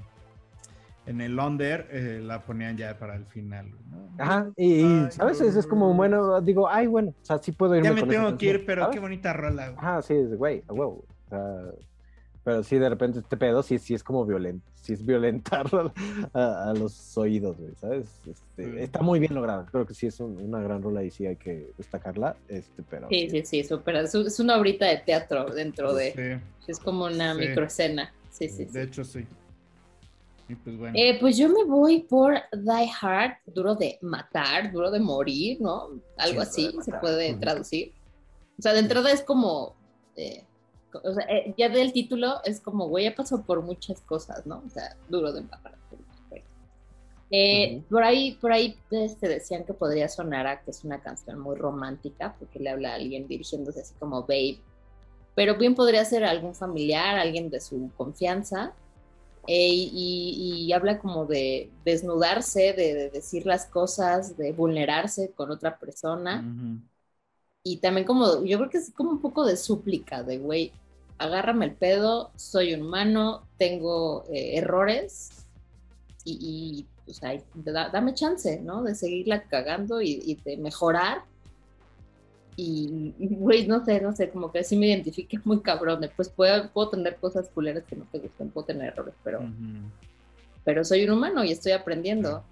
[1.06, 4.22] En el Under eh, la ponían ya para el final, ¿no?
[4.22, 5.40] Ajá, y, y, Ay, ¿sabes?
[5.40, 8.10] Es, es como, bueno, digo, ay, bueno, o sea, sí puedo irme Ya me con
[8.10, 8.94] tengo que ir, pero ¿sabes?
[8.94, 9.78] qué bonita rola, güey.
[9.78, 11.04] Ajá, sí, es güey, a huevo.
[11.26, 11.56] O sea,
[12.50, 15.66] pero sí, de repente este pedo sí, sí es como violento, sí es violentar
[16.34, 18.08] a, a los oídos, güey, ¿sabes?
[18.26, 18.70] Este, Sí.
[18.78, 21.36] Está muy bien logrado, creo que sí es un- una gran rola y sí hay
[21.36, 23.08] que destacarla, este, pero...
[23.08, 23.94] Sí, sí, sí, súper.
[23.96, 26.40] Es, es una obrita de teatro dentro de.
[26.66, 27.40] Sí, Es como una Sí.
[27.40, 28.12] microescena.
[28.30, 28.72] Sí, sí, sí.
[28.72, 29.24] de hecho sí.
[30.48, 30.94] Y pues bueno.
[30.98, 35.88] Eh, pues yo me voy por Die Hard, duro de matar, duro de morir, ¿no?
[36.18, 37.92] Algo Sí, así se puede traducir.
[38.58, 39.74] O sea, de entrada es como,
[40.16, 40.44] eh,
[40.92, 44.62] o sea, eh, ya del título es como, güey, ya pasó por muchas cosas, ¿no?
[44.66, 46.42] O sea, duro de güey.
[47.32, 47.86] Eh, Ujú.
[47.88, 51.56] Por ahí, por ahí este, decían que podría sonar a que es una canción muy
[51.56, 54.58] romántica, porque le habla a alguien dirigiéndose así como babe.
[55.36, 58.74] Pero bien podría ser algún familiar, alguien de su confianza,
[59.46, 65.50] eh, y, y habla como de desnudarse, de, de decir las cosas, de vulnerarse con
[65.50, 66.44] otra persona.
[67.62, 70.72] Y también como, yo creo que es como un poco de súplica, de güey,
[71.18, 75.46] agárrame el pedo, soy un humano, tengo eh, errores
[76.24, 78.82] y, y, o sea, da- dame chance, ¿no?
[78.82, 81.24] De seguirla cagando y, y de mejorar.
[82.56, 86.00] Y, güey, no sé, no sé, como que sí me identifique muy cabrón.
[86.16, 89.50] Pues puedo, puedo tener cosas culeras que no te gustan, puedo tener errores, pero, Ujú.
[90.64, 92.42] pero soy un humano y estoy aprendiendo.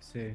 [0.00, 0.34] Sí.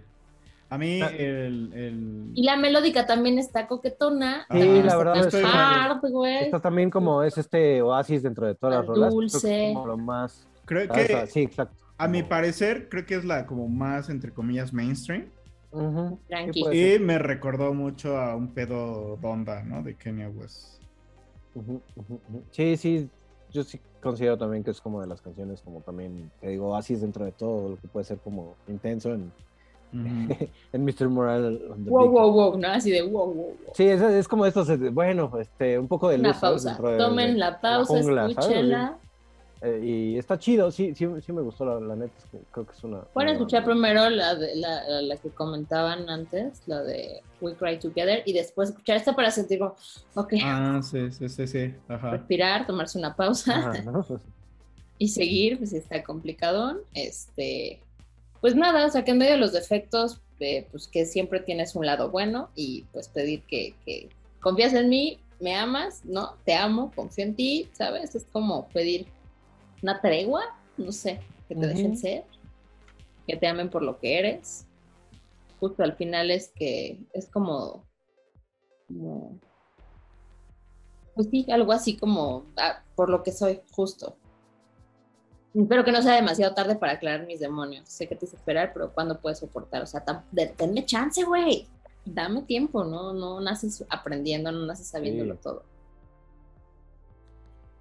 [0.69, 1.09] A mí Ah.
[1.15, 6.11] el, el- Y la melódica también está coquetona, Sí, también la está verdad estoy- hard,
[6.11, 6.35] güey.
[6.45, 9.01] Esto también como es este oasis dentro de todas las rolas.
[9.13, 9.71] que es dulce.
[9.73, 10.47] como lo más...
[10.65, 11.75] creo ah, que sí, exacto.
[11.97, 15.29] a mi parecer creo que es la como más entre comillas mainstream
[15.71, 16.53] Ujú, Tranqui.
[16.53, 17.01] sí puede ser.
[17.01, 19.83] y me recordó mucho a un pedo Donda, ¿no?
[19.83, 20.81] De Kenya West.
[22.51, 23.09] Sí, sí,
[23.51, 27.01] yo sí considero también que es como de las canciones como también, te digo, oasis
[27.01, 29.31] dentro de todo lo que puede ser como intenso en,
[30.73, 31.09] en Mr.
[31.09, 31.61] Moral.
[31.71, 32.67] on the Wow, wow, wow, ¿no?
[32.67, 33.73] Así de wow, wow, wow.
[33.75, 36.77] Sí, es, es como estos, eh, bueno, este, un poco de Una luz, pausa.
[36.81, 38.39] De- Tomen de la pausa, jungla, ¿sabes?
[38.39, 38.99] escúchenla.
[39.61, 42.65] Eh, y está chido, sí, sí, sí me gustó la, la neta, es que creo
[42.65, 43.03] que es una...
[43.13, 48.21] Pueden escuchar primero la, de- la, la que comentaban antes, la de We Cry Together,
[48.25, 49.75] y después escuchar esta para sentir como,
[50.15, 51.73] ok, Ah, sí, sí, sí, sí.
[51.87, 52.11] Ajá.
[52.11, 54.05] respirar, tomarse una pausa Ajá, ¿no?
[54.97, 56.79] y seguir, pues si está complicadón.
[56.93, 57.84] Este,
[58.45, 61.75] pues nada, o sea que en medio de los defectos, eh, pues que siempre tienes
[61.75, 66.35] un lado bueno y pues pedir que, que confías en mí, me amas, ¿no?
[66.45, 68.13] Te amo, confío en ti, ¿sabes?
[68.13, 69.07] Es como pedir
[69.81, 70.43] una tregua,
[70.77, 72.23] no sé, que te dejen ser,
[73.27, 74.67] que te amen por lo que eres.
[75.59, 77.83] Justo al final es que es como,
[78.87, 79.39] como
[81.15, 84.15] pues sí, algo así como ah, por lo que soy, justo.
[85.57, 87.87] Espero que no sea demasiado tarde para aclarar mis demonios.
[87.87, 89.81] Sé que te hice esperar, pero ¿cuándo puedes soportar?
[89.83, 91.67] O sea, tam- de- denme chance, güey.
[92.03, 93.13] Dame tiempo, ¿no?
[93.13, 95.39] No naces aprendiendo, no naces sabiéndolo Sí.
[95.41, 95.63] todo.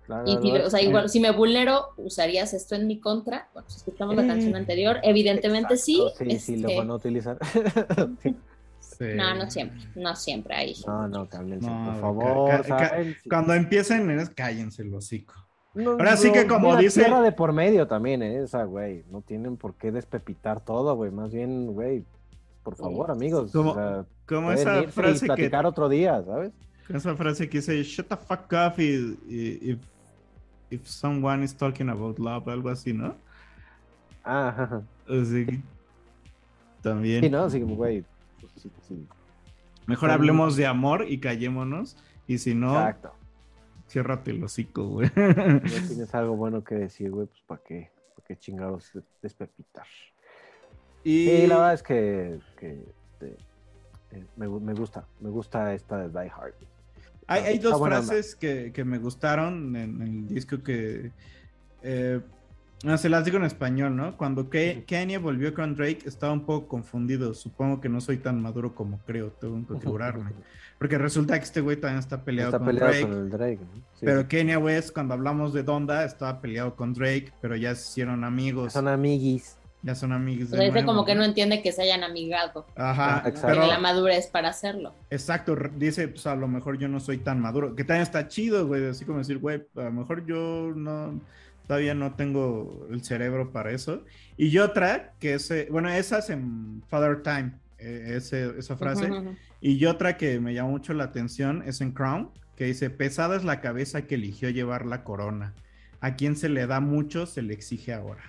[0.07, 3.49] Claro, Y si, o sea, igual, si me vulnero, ¿usarías esto en mi contra?
[3.55, 6.01] Bueno, si escuchamos la Eh, canción anterior, evidentemente sí.
[6.03, 7.39] Exacto, Sí, sí, lo este, van a utilizar.
[8.23, 8.37] Sí.
[8.99, 9.07] Sí.
[9.17, 10.75] No, no siempre, no siempre ahí.
[10.87, 12.65] No, no, cálmense, No, por favor.
[13.29, 15.35] Cuando empiecen, cállense el hocico.
[15.75, 18.43] No, Ahora sí que como mira, dice- Tierra de por medio también, ¿eh?
[18.43, 19.05] esa, güey.
[19.11, 21.11] No tienen por qué despepitar todo, güey.
[21.11, 22.05] Más bien, güey,
[22.63, 23.51] por favor, amigos.
[23.53, 26.53] Como- o sea, Como esa y frase que platicar otro día, ¿sabes?
[26.89, 29.79] esa frase que dice shut the fuck up if, if,
[30.71, 33.15] if someone is talking about love, algo así, ¿no?
[34.23, 34.83] Ah, ajá.
[35.09, 35.61] Así que
[36.83, 37.23] también.
[37.25, 37.45] Sí, ¿no?
[37.45, 38.05] Así como, güey.
[38.41, 39.07] pues, sí, sí.
[39.87, 41.97] Mejor hablemos de amor y callémonos.
[42.27, 43.13] Y si no, Exacto.
[43.95, 45.09] Ciérrate el hocico, güey.
[45.09, 47.91] Si no tienes algo bueno que decir, güey, pues ¿para qué?
[48.17, 49.87] ¿Para qué chingados des- despepitar?
[51.05, 52.85] y Sí, la verdad es que, que,
[53.21, 55.07] eh, me, gu- me gusta.
[55.21, 56.55] Me gusta esta de Die Hard.
[57.27, 61.13] Hay, hay Está dos frases que, que me gustaron en, en el disco que...
[61.83, 62.21] eh,
[62.85, 64.17] no, se las digo en español, ¿no?
[64.17, 67.35] Cuando Ke- Kanye volvió con Drake estaba un poco confundido.
[67.35, 70.31] Supongo que no soy tan maduro como creo, tengo que curarme.
[70.79, 73.07] Porque resulta que este güey también está peleado Está con peleado Drake.
[73.07, 73.61] con el Drake.
[73.61, 73.81] ¿no?
[73.95, 74.05] Sí.
[74.07, 78.25] Pero Kanye West, cuando hablamos de Donda, estaba peleado con Drake, pero ya se hicieron
[78.25, 78.73] amigos.
[78.73, 79.57] Son amiguis.
[79.83, 80.49] Ya son amigos.
[80.49, 82.67] O de sea, nuevo, como que no entiende que se hayan amigado.
[82.75, 83.49] Ajá, Ah, exacto.
[83.49, 84.95] pero la madurez para hacerlo.
[85.11, 88.67] exacto, dice, pues a lo mejor yo no soy tan maduro, que también está chido,
[88.67, 91.21] güey, así como decir, güey, a lo mejor yo no,
[91.67, 94.03] todavía no tengo el cerebro para eso.
[94.37, 99.11] Y otra, que es, bueno, esa es en Father Time, eh, ese- esa frase.
[99.11, 99.37] Ujú, ujú.
[99.61, 103.45] Y otra que me llamó mucho la atención es en Crown, que dice, pesada es
[103.45, 105.55] la cabeza que eligió llevar la corona.
[106.01, 108.23] A quien se le da mucho, se le exige ahora.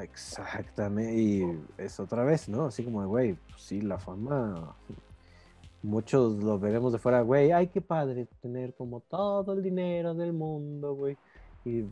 [0.00, 1.14] Exactamente.
[1.16, 2.66] Y es otra vez, ¿no?
[2.66, 4.74] Así como, güey, pues sí, la fama.
[5.82, 7.52] Muchos lo veremos de fuera, güey.
[7.52, 11.16] Ay, qué padre tener como todo el dinero del mundo, güey.
[11.66, 11.84] Y,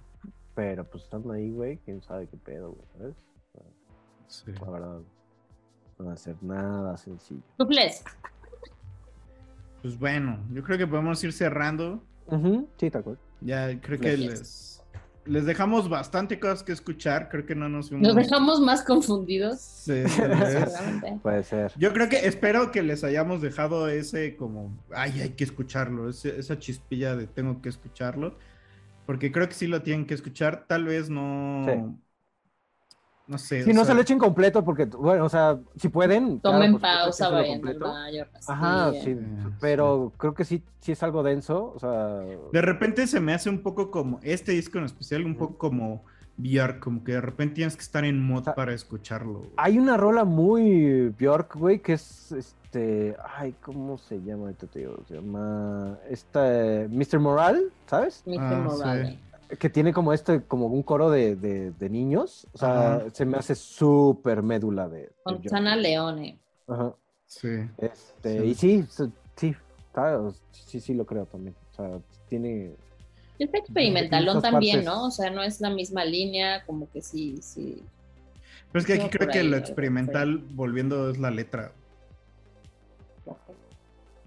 [0.54, 3.14] pero pues estando ahí, güey, quién sabe qué pedo, güey, ¿sabes?
[4.28, 4.52] Sí.
[4.64, 5.00] La verdad,
[5.98, 7.42] no va a ser nada sencillo.
[7.58, 8.02] Suples.
[9.82, 12.02] Pues bueno, yo creo que podemos ir cerrando.
[12.26, 13.18] Ujú, Sí, tal cual.
[13.42, 14.82] Ya creo que les,
[15.26, 17.28] les dejamos bastante cosas que escuchar.
[17.28, 18.06] Creo que no nos fuimos.
[18.08, 19.60] Nos dejamos más confundidos.
[19.60, 20.02] Sí.
[21.22, 21.72] Puede ser.
[21.76, 26.38] Yo creo que espero que les hayamos dejado ese como, ay, hay que escucharlo, ese-
[26.38, 28.38] esa chispilla de tengo que escucharlo,
[29.06, 31.72] porque creo que sí lo tienen que escuchar, tal vez no, Sí.
[33.26, 33.62] no sé.
[33.64, 36.40] Si no sea, se lo echen completo, porque, bueno, o sea, si pueden.
[36.40, 37.88] claro, Tomen supuesto, pausa, vayan al completo.
[37.88, 39.02] baño, Ajá, rastillen.
[39.04, 39.16] sí,
[39.60, 43.50] pero creo que sí, sí es algo denso, o sea, De repente se me hace
[43.50, 46.04] un poco como, este disco en especial, un poco como
[46.36, 49.38] VR, como que de repente tienes que estar en mod sea, para escucharlo.
[49.40, 49.50] güey.
[49.56, 54.44] hay una rola muy Bjork, güey, que es, este, ay, ¿cómo se llama?
[54.46, 57.20] Ahorita te digo, se llama, esta, Mr.
[57.20, 58.22] Moral, ¿sabes?
[58.26, 58.36] Mr.
[58.40, 59.18] Ah, Morale.
[59.58, 63.10] Que tiene como este, como un coro de, de, de niños, o sea, Ajá.
[63.12, 65.12] se me hace súper médula de.
[65.48, 66.38] Sana Leone.
[66.66, 66.94] Ajá,
[67.26, 67.48] Sí.
[67.78, 68.44] este, Sí.
[68.46, 69.56] y sí, sí, sí,
[69.94, 70.42] ¿sabes?
[70.50, 72.74] sí, sí lo creo también, o sea, tiene...
[73.38, 74.84] Está experimentalón también, partes.
[74.84, 75.06] ¿no?
[75.06, 77.82] O sea, no es la misma línea, como que sí, sí.
[78.70, 81.72] Pero es que aquí creo que ahí, lo experimental, volviendo, es la letra.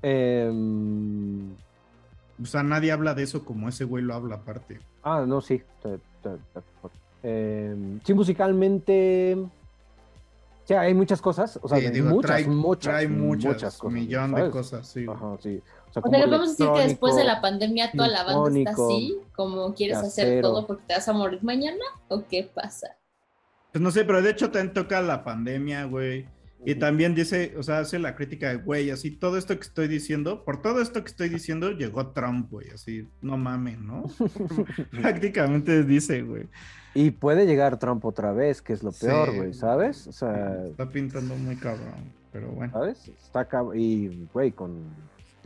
[0.02, 1.52] em,
[2.42, 4.80] O sea, nadie habla de eso como ese güey lo habla aparte.
[5.04, 5.62] Ah, no, sí.
[5.82, 6.62] te- te- te-
[7.24, 9.38] eh, sí, musicalmente.
[10.66, 11.58] Sí, hay muchas cosas.
[11.64, 13.94] O sea, Sí, digo, muchas, trae, muchas, trae muchas, muchas cosas.
[13.94, 15.06] millón de cosas, sí.
[15.10, 15.62] Ajá, sí.
[16.00, 18.24] O sea, O sea, como le podemos decir que después de la pandemia toda la
[18.24, 22.50] banda está así, como quieres hacer todo porque te vas a morir mañana, ¿o qué
[22.54, 22.96] pasa?
[23.72, 26.26] Pues no sé, pero de hecho también toca la pandemia, güey.
[26.66, 29.88] Y también dice, o sea, hace la crítica de, güey, así todo esto que estoy
[29.88, 34.06] diciendo, por todo esto que estoy diciendo, llegó Trump, güey, así, no mamen, ¿no?
[34.92, 36.48] Prácticamente dice, güey.
[36.94, 39.38] Y puede llegar Trump otra vez, que es lo peor, Sí.
[39.38, 40.08] güey, ¿sabes?
[40.08, 42.74] O sea, Está pintando muy cabrón, pero bueno.
[42.74, 43.08] ¿sabes?
[43.08, 44.84] Está cab- Y, güey, con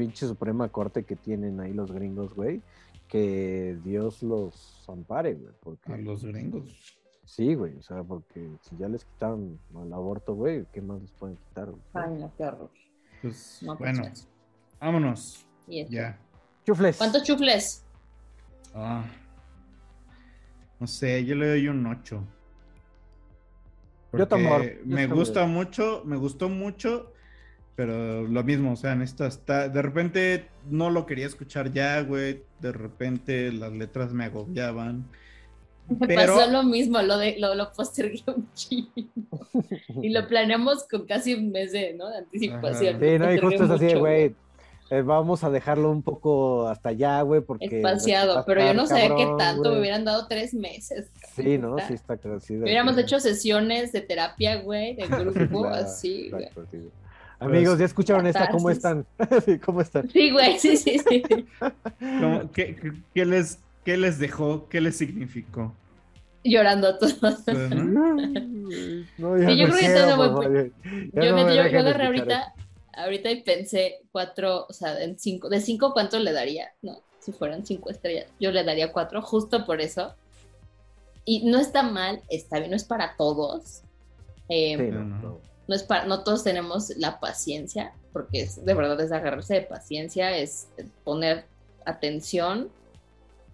[0.01, 2.61] pinche Suprema Corte que tienen ahí los gringos, güey,
[3.07, 5.53] que Dios los ampare, güey.
[5.61, 5.93] Porque...
[5.93, 6.97] A los gringos.
[7.23, 11.11] Sí, güey, o sea, porque si ya les quitaron el aborto, güey, ¿qué más les
[11.11, 11.69] pueden quitar?
[11.69, 11.81] güey?
[11.93, 12.71] Ay, no, qué horror.
[13.21, 14.25] Pues No, pues, bueno, eso.
[14.79, 15.45] vámonos.
[15.67, 16.17] Ya.
[16.65, 16.97] Chufles.
[16.97, 17.83] ¿Cuántos chufles?
[18.73, 19.05] Ah.
[20.79, 22.23] No sé, yo le doy un 8.
[24.13, 25.17] Yo tambor, Porque yo Me tambor.
[25.19, 27.13] gusta mucho, me gustó mucho,
[27.75, 32.01] pero lo mismo, o sea, en esta está, de repente no lo quería escuchar ya,
[32.01, 35.05] güey, de repente las letras me agobiaban.
[35.99, 38.91] Me Pero- pasó lo mismo, lo, de, lo, lo postergué un chingo.
[40.01, 42.09] Y lo planeamos con casi un mes de, ¿no?
[42.09, 42.99] de anticipación.
[42.99, 44.33] Sí, no, y justo es así, güey,
[44.89, 47.77] eh, vamos a dejarlo un poco hasta allá, güey, porque...
[47.77, 51.09] Espaciado, pero yo no sabía qué tanto, me hubieran dado tres meses.
[51.35, 51.77] Sí, ¿no?
[51.79, 56.47] Sí, está de- Hubiéramos hecho sesiones de terapia, güey, de grupo, Claro, así, güey.
[57.41, 58.49] Amigos, ¿ya escucharon esta?
[58.49, 59.05] ¿Cómo están?
[59.45, 60.09] Sí, ¿Cómo están?
[60.09, 61.23] Sí, güey, sí, sí, sí.
[62.19, 64.69] ¿Cómo- qué, qué- qué les, ¿Qué les dejó?
[64.69, 65.73] ¿Qué les significó?
[66.43, 67.13] Llorando todos.
[67.15, 68.15] Pues, ¿no?
[69.17, 72.05] No, ya Sí, yo creo que todo ya Yo, no me- me yo- yo agarré
[72.05, 72.53] ahorita,
[72.93, 76.69] ahorita y pensé cuatro, o sea, en cinco, de cinco, ¿cuánto le daría?
[76.83, 80.13] No, si fueran cinco estrellas, yo le daría cuatro, justo por eso.
[81.25, 83.81] Y no está mal, está bien, no es para todos.
[84.49, 85.50] Eh, Sí, no, no.
[85.67, 85.75] No.
[85.75, 90.37] es para, no todos tenemos la paciencia, porque es, de verdad es agarrarse de paciencia,
[90.37, 90.67] es
[91.03, 91.45] poner
[91.85, 92.69] atención,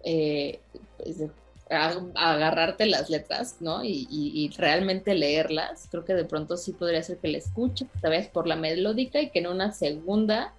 [0.04, 0.60] eh,
[1.04, 1.30] es de-
[1.70, 3.84] a- a agarrarte las letras, ¿no?
[3.84, 5.86] Y, y- y realmente leerlas.
[5.90, 9.20] Creo que de pronto sí podría ser que la escuches, te vayas por la melódica
[9.20, 10.54] y que en una segunda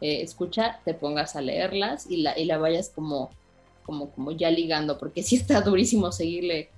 [0.00, 3.30] eh, escucha te pongas a leerlas y la, y la vayas como,
[3.84, 6.70] como, como ya ligando, porque sí está durísimo seguirle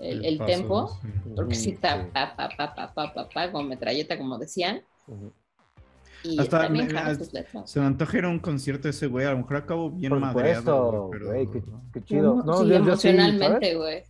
[0.00, 1.08] el, el paso, tempo sí.
[1.36, 2.10] porque sí está Sí.
[2.12, 4.82] pa, pa, pa, pa, pa, pa, pa, como metralleta, como decían.
[5.06, 5.32] Ujú.
[6.24, 6.92] Y Hasta también me-
[7.32, 7.70] letras.
[7.70, 9.24] Se me antoja ir a un concierto ese güey.
[9.26, 11.08] A lo mejor acabo bien Por madreado.
[11.12, 12.42] pero- güey, qué, qué chido.
[12.44, 14.02] No, sí, yo- yo sí, emocionalmente, güey.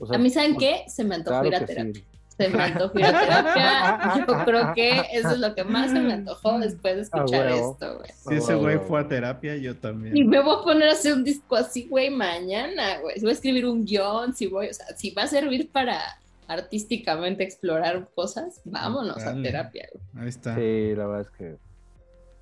[0.00, 0.84] O sea, A mí, ¿saben qué?
[0.88, 1.92] Se me antojó Claro ir a terapia.
[1.94, 2.04] sí.
[2.40, 4.14] Se me antojó ir a terapia.
[4.26, 7.72] Yo creo que eso es lo que más se me antojó después de escuchar huevo.
[7.72, 8.10] esto, güey.
[8.14, 10.16] Si ese Ah, güey fue a terapia, yo también.
[10.16, 13.16] Y me voy a poner a hacer un disco así, güey, mañana, güey.
[13.16, 16.00] Si voy a escribir un guion, si voy, o sea, si va a servir para
[16.48, 20.22] artísticamente explorar cosas, vámonos a terapia, güey.
[20.24, 20.54] Ahí está.
[20.56, 21.56] Sí, la verdad es que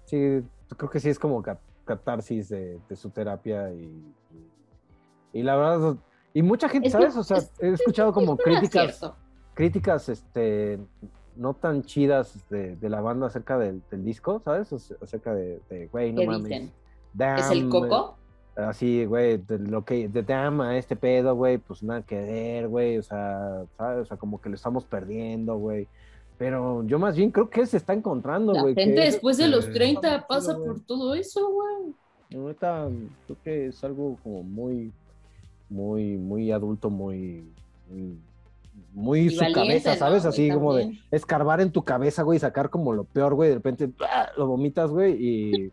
[0.07, 3.83] sí, creo que sí es como ca- catarsis de, de su terapia y,
[5.35, 5.97] y, y la verdad,
[6.35, 7.17] y mucha gente, Es ¿sabes?
[7.17, 9.17] O sea, he escuchado como Es críticas, acierto.
[9.59, 10.79] Críticas, este,
[11.35, 14.73] no tan chidas de, de la banda acerca del, del disco, ¿sabes?
[14.73, 16.45] O sea, acerca de, güey, no ¿Qué mames.
[16.49, 16.73] dicen?
[17.13, 18.17] damn, ¿Es el coco?
[18.55, 22.69] Así, güey, de lo que, de damn a este pedo, güey, pues nada que ver,
[22.69, 24.03] güey, o sea, ¿sabes?
[24.03, 25.89] O sea, como que lo estamos perdiendo, güey.
[26.39, 28.77] Pero yo más bien creo que se está encontrando, La güey.
[28.77, 31.95] que gente es- después de los eh, 30 está muy pasa por todo eso, güey.
[32.41, 32.89] Ahorita
[33.27, 34.93] creo que es algo como muy,
[35.69, 37.45] muy, muy adulto, muy,
[37.91, 38.19] muy,
[38.93, 40.25] muy Y su valiente, cabeza, ¿no, ¿sabes?
[40.25, 43.55] Así como de escarbar en tu cabeza, güey, y sacar como lo peor, güey, de
[43.57, 44.31] repente ¡ah!
[44.37, 45.73] lo vomitas, güey, y,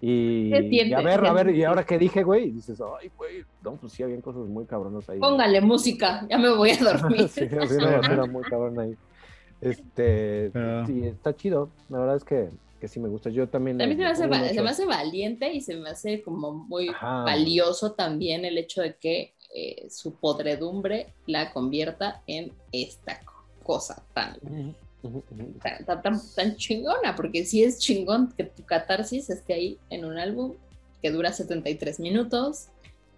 [0.00, 2.80] y, ¿Qué y a ver, ¿Qué a ver, y ahora que dije, güey, y dices,
[3.00, 5.18] ay, güey, no, pues sí, habían cosas muy cabronas ahí.
[5.18, 7.28] Póngale música, ya me voy a dormir.
[7.28, 8.94] sí, sí, no, era muy cabrón ahí.
[9.60, 12.48] Este, Pero- sí, está chido, la verdad es que,
[12.80, 13.28] que sí me gusta.
[13.30, 13.76] Yo también.
[13.78, 17.24] También se me, hace, se me hace valiente y se me hace como muy Ajá.
[17.24, 24.02] valioso también el hecho de que eh, su podredumbre la convierta en esta co- cosa
[24.14, 24.36] tan,
[25.62, 30.18] tan, tan, tan- chingona, porque sí es chingón que tu catarsis esté ahí en un
[30.18, 30.54] álbum
[31.02, 32.66] que dura 73 minutos,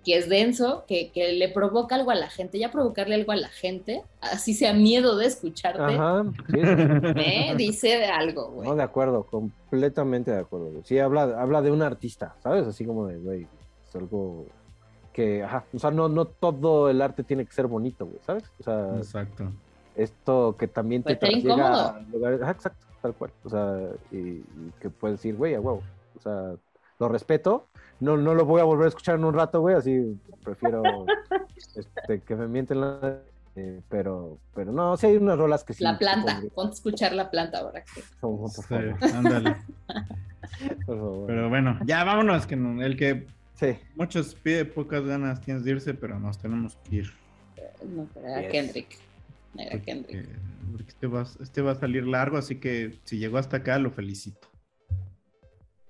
[0.05, 3.37] que es denso, que, que le provoca algo a la gente, ya provocarle algo a
[3.37, 6.59] la gente, así sea miedo de escucharte, Ajá, sí.
[7.17, 7.55] ¿eh?
[7.57, 8.69] dice algo, güey.
[8.69, 10.71] No, de acuerdo, completamente de acuerdo.
[10.71, 10.83] güey.
[10.85, 12.67] Sí, habla, habla de un artista, ¿sabes?
[12.67, 13.47] Así como de, güey,
[13.89, 14.47] es algo
[15.13, 18.45] que, ajá, o sea, no, no todo el arte tiene que ser bonito, güey, ¿sabes?
[18.61, 19.51] O sea, Exacto.
[19.97, 21.89] esto que también te ser trasiega incómodo.
[21.89, 23.77] a lugares, ajá, exacto, tal cual, o sea,
[24.13, 25.83] y, y que puedes decir, güey, a huevo,
[26.17, 26.53] o sea,
[26.99, 27.67] lo respeto,
[27.99, 30.83] no, no lo voy a volver a escuchar en un rato, güey, así prefiero
[31.75, 33.19] este, que me mienten la...
[33.57, 35.83] eh, pero, pero no, sí hay unas rolas que sí.
[35.83, 39.57] La planta, ponte a escuchar la planta ahora que Por favor, Sí, ándale.
[40.87, 41.27] por favor.
[41.27, 43.27] Pero bueno, ya vámonos, que no- el que
[43.61, 43.77] Sí.
[43.95, 47.13] muchos pide pocas ganas tienes de irse, pero nos tenemos que ir.
[47.87, 48.51] no, pero era Yes.
[48.53, 48.99] Kendrick.
[49.55, 50.17] Mega Kendrick.
[50.25, 50.37] Eh,
[50.73, 53.91] porque este va, este va a salir largo, así que si llegó hasta acá, lo
[53.91, 54.49] felicito.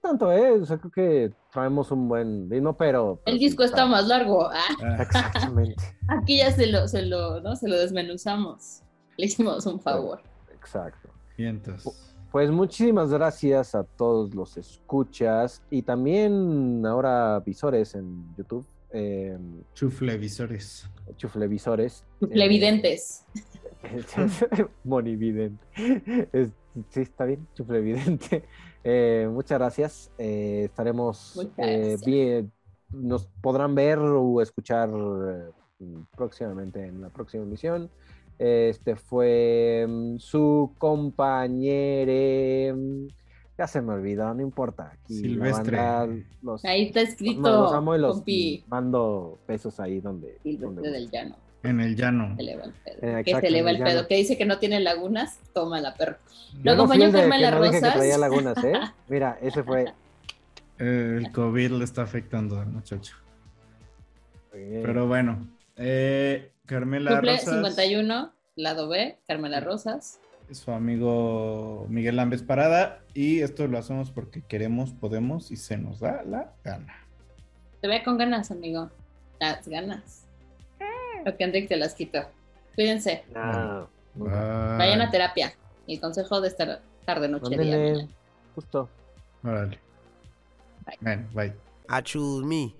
[0.02, 0.52] Tanto, ¿eh?
[0.52, 3.20] O sea, creo que traemos un buen ritmo, pero...
[3.22, 4.48] pero El sí disco está más largo.
[4.51, 7.55] Ah, Ah, Exactamente, aquí ya se lo, se lo, ¿no?
[7.55, 8.82] se lo desmenuzamos.
[9.18, 10.22] Le hicimos un favor.
[10.55, 11.10] exacto.
[11.36, 11.84] vientos.
[12.31, 19.36] Pues muchísimas gracias a todos los escuchas y también ahora visores en YouTube, eh,
[19.74, 20.89] Chuflevisores.
[21.16, 22.05] chuflevisores.
[22.20, 23.24] Levidentes.
[24.85, 25.65] Monividente.
[26.32, 26.51] Es-
[26.90, 28.44] sí, está bien, chuflevidente.
[28.85, 30.11] Eh, muchas gracias.
[30.19, 32.05] Eh, estaremos eh, gracias.
[32.05, 32.52] bien.
[32.93, 35.51] Nos podrán ver o escuchar eh,
[36.16, 37.90] próximamente en la próxima emisión.
[38.42, 42.74] Este fue mm, su compañero.
[43.58, 44.92] Ya se me olvidó, no importa.
[44.94, 45.76] Aquí la Silvestre.
[45.76, 47.74] banda los- Ahí está los escrito.
[47.74, 48.64] amo y los compi.
[48.68, 50.38] mando besos ahí donde.
[50.42, 51.36] Silvestre donde del llano.
[51.62, 52.34] En el llano.
[52.36, 52.94] Se eleva el pedo.
[52.96, 54.06] Eh, que exacto, se eleva el pedo.
[54.08, 55.38] Que dice que no tiene lagunas.
[55.52, 56.16] Toma la perro.
[56.62, 56.84] Lo no
[57.70, 57.94] que Rosas.
[57.96, 58.72] traía lagunas, ¿eh?
[59.10, 59.92] Mira, ese fue.
[60.78, 63.14] El COVID le está afectando al muchacho.
[64.50, 65.46] Pero bueno.
[65.76, 70.20] eh, Carmela Cumple Rosas 51, lado B, Carmela Rosas.
[70.52, 73.01] su amigo Miguel Lambes Parada.
[73.12, 76.94] Y esto lo hacemos porque queremos, podemos y se nos da la gana.
[77.80, 78.88] Te ve con ganas, amigo.
[79.40, 80.26] Las ganas.
[81.24, 82.20] Lo que Enrique te las quitó.
[82.76, 83.24] Cuídense.
[83.34, 84.76] no, nunca.
[84.78, 85.52] Vayan a terapia.
[85.88, 88.09] El consejo de esta tarde, noche, día, mañana.
[88.55, 88.88] justo.
[89.42, 89.76] Órale.
[90.86, 90.98] Bye.
[91.01, 91.52] Bueno, bye.
[91.88, 92.72] I choose me.